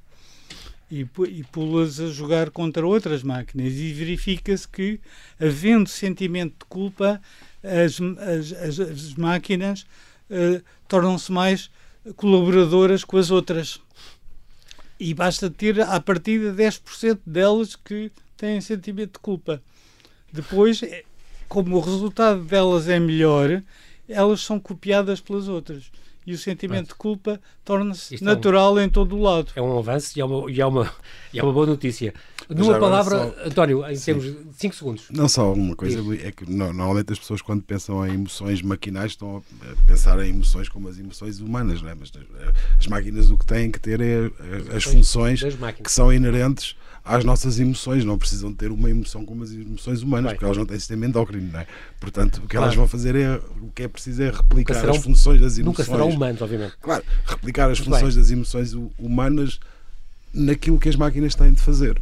e, 0.90 1.00
e 1.00 1.44
pô-las 1.44 1.98
a 1.98 2.08
jogar 2.08 2.50
contra 2.50 2.86
outras 2.86 3.22
máquinas 3.22 3.72
e 3.72 3.92
verifica-se 3.92 4.68
que, 4.68 5.00
havendo 5.40 5.88
sentimento 5.88 6.52
de 6.60 6.66
culpa, 6.66 7.20
as, 7.62 7.98
as, 8.18 8.52
as, 8.52 8.80
as 8.80 9.14
máquinas 9.14 9.86
uh, 10.30 10.62
tornam-se 10.86 11.32
mais 11.32 11.70
colaboradoras 12.16 13.02
com 13.02 13.16
as 13.16 13.30
outras. 13.30 13.80
E 15.00 15.14
basta 15.14 15.50
ter, 15.50 15.80
a 15.80 16.00
partir 16.00 16.38
de 16.38 16.62
10% 16.62 17.18
delas 17.24 17.74
que 17.74 18.12
têm 18.36 18.60
sentimento 18.60 19.14
de 19.14 19.18
culpa. 19.20 19.62
Depois, 20.30 20.82
como 21.48 21.76
o 21.76 21.80
resultado 21.80 22.42
delas 22.42 22.88
é 22.88 22.98
melhor, 22.98 23.62
elas 24.08 24.40
são 24.40 24.58
copiadas 24.60 25.20
pelas 25.20 25.48
outras 25.48 25.90
e 26.26 26.32
o 26.32 26.38
sentimento 26.38 26.88
de 26.88 26.94
culpa 26.94 27.40
torna-se 27.64 28.22
natural 28.22 28.78
é 28.78 28.82
um, 28.82 28.84
em 28.84 28.88
todo 28.88 29.16
o 29.16 29.20
lado. 29.20 29.52
É 29.54 29.60
um 29.60 29.78
avanço 29.78 30.18
e 30.18 30.20
é 30.20 30.24
uma, 30.24 30.50
e 30.50 30.60
é 30.60 30.66
uma, 30.66 30.90
e 31.32 31.38
é 31.38 31.42
uma 31.42 31.52
boa 31.52 31.66
notícia. 31.66 32.14
Numa 32.48 32.78
palavra, 32.78 33.16
só... 33.16 33.46
António, 33.46 33.90
em 33.90 33.98
termos 33.98 34.24
de 34.24 34.36
5 34.56 34.74
segundos. 34.74 35.04
Não 35.10 35.28
só 35.28 35.52
uma 35.52 35.74
coisa, 35.76 36.00
é 36.26 36.30
que 36.30 36.50
normalmente 36.50 37.12
as 37.12 37.18
pessoas 37.18 37.42
quando 37.42 37.62
pensam 37.62 38.06
em 38.06 38.14
emoções 38.14 38.62
maquinais 38.62 39.12
estão 39.12 39.42
a 39.62 39.86
pensar 39.86 40.18
em 40.24 40.30
emoções 40.30 40.68
como 40.68 40.88
as 40.88 40.98
emoções 40.98 41.40
humanas, 41.40 41.82
não 41.82 41.90
é? 41.90 41.94
mas 41.94 42.10
eh, 42.14 42.52
as 42.78 42.86
máquinas 42.86 43.30
o 43.30 43.38
que 43.38 43.46
têm 43.46 43.70
que 43.70 43.80
ter 43.80 44.00
é 44.00 44.26
eh, 44.26 44.76
as 44.76 44.84
funções 44.84 45.42
que 45.82 45.92
são 45.92 46.12
inerentes 46.12 46.76
às 47.04 47.22
nossas 47.22 47.60
emoções, 47.60 48.04
não 48.04 48.16
precisam 48.16 48.52
ter 48.52 48.70
uma 48.70 48.88
emoção 48.88 49.26
como 49.26 49.44
as 49.44 49.52
emoções 49.52 50.00
humanas, 50.02 50.30
Bem. 50.30 50.34
porque 50.34 50.44
elas 50.46 50.56
não 50.56 50.64
têm 50.64 50.78
sistema 50.78 51.04
endócrino, 51.04 51.52
não 51.52 51.60
é? 51.60 51.66
Portanto, 52.00 52.40
o 52.42 52.48
que 52.48 52.56
elas 52.56 52.74
vão 52.74 52.88
fazer 52.88 53.14
é 53.14 53.38
o 53.60 53.68
que 53.74 53.82
é 53.82 53.88
preciso 53.88 54.22
é 54.22 54.30
replicar 54.30 54.74
serão, 54.74 54.94
as 54.94 55.02
funções 55.02 55.40
das 55.40 55.58
emoções. 55.58 55.66
Nunca 55.66 55.84
serão 55.84 56.08
humanos, 56.08 56.40
obviamente. 56.40 56.74
Claro, 56.80 57.04
replicar 57.26 57.70
as 57.70 57.78
Muito 57.78 57.90
funções 57.90 58.14
bem. 58.14 58.22
das 58.22 58.30
emoções 58.30 58.72
humanas 58.98 59.60
naquilo 60.32 60.78
que 60.78 60.88
as 60.88 60.96
máquinas 60.96 61.34
têm 61.34 61.52
de 61.52 61.60
fazer. 61.60 62.00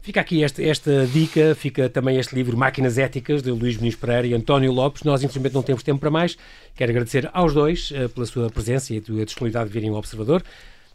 Fica 0.00 0.20
aqui 0.20 0.44
esta, 0.44 0.62
esta, 0.62 1.06
dica, 1.06 1.54
fica 1.54 1.88
também 1.88 2.18
este 2.18 2.34
livro 2.34 2.56
Máquinas 2.56 2.98
Éticas, 2.98 3.42
de 3.42 3.50
Luís 3.50 3.78
Muniz 3.78 3.96
Pereira 3.96 4.26
e 4.26 4.34
António 4.34 4.70
Lopes. 4.70 5.02
Nós, 5.02 5.22
infelizmente, 5.22 5.54
não 5.54 5.62
temos 5.62 5.82
tempo 5.82 5.98
para 5.98 6.10
mais. 6.10 6.36
Quero 6.76 6.92
agradecer 6.92 7.28
aos 7.32 7.54
dois 7.54 7.90
uh, 7.90 8.08
pela 8.10 8.26
sua 8.26 8.50
presença 8.50 8.92
e 8.92 8.98
a 8.98 9.24
disponibilidade 9.24 9.70
de 9.70 9.72
virem 9.72 9.88
ao 9.88 9.96
Observador. 9.96 10.44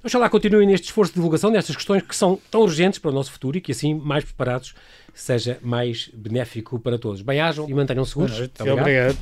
Oxalá 0.02 0.30
continuem 0.30 0.66
neste 0.66 0.86
esforço 0.86 1.12
de 1.12 1.16
divulgação 1.16 1.52
destas 1.52 1.76
questões 1.76 2.02
que 2.02 2.16
são 2.16 2.39
tão 2.50 2.62
urgentes 2.62 3.00
para 3.00 3.12
o 3.12 3.14
nosso 3.14 3.34
futuro 3.34 3.58
e 3.58 3.62
que 3.62 3.74
assim, 3.74 3.93
mais 3.93 4.24
preparados, 4.24 4.74
seja 5.14 5.60
mais 5.62 6.10
benéfico 6.14 6.80
para 6.80 6.97
todos. 6.97 7.22
Bem-ajam 7.22 7.70
e 7.70 7.74
mantenham 7.74 8.06
seguros. 8.06 8.39
Muito 8.39 8.64
obrigado. 8.64 9.18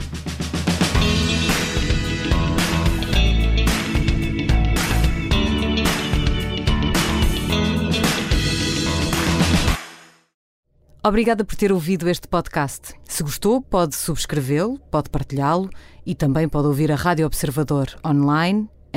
Obrigada 11.03 11.43
por 11.43 11.55
ter 11.55 11.71
ouvido 11.71 12.07
este 12.07 12.28
podcast. 12.28 12.93
Se 13.03 13.23
gostou, 13.23 13.61
pode 13.61 13.95
subscrevê-lo, 13.95 14.78
pode 14.91 15.09
partilhá-lo 15.09 15.71
e 16.05 16.13
também 16.13 16.47
pode 16.47 16.67
ouvir 16.67 16.91
a 16.91 16.95
Rádio 16.95 17.25
Observador 17.25 17.88
online 18.05 18.69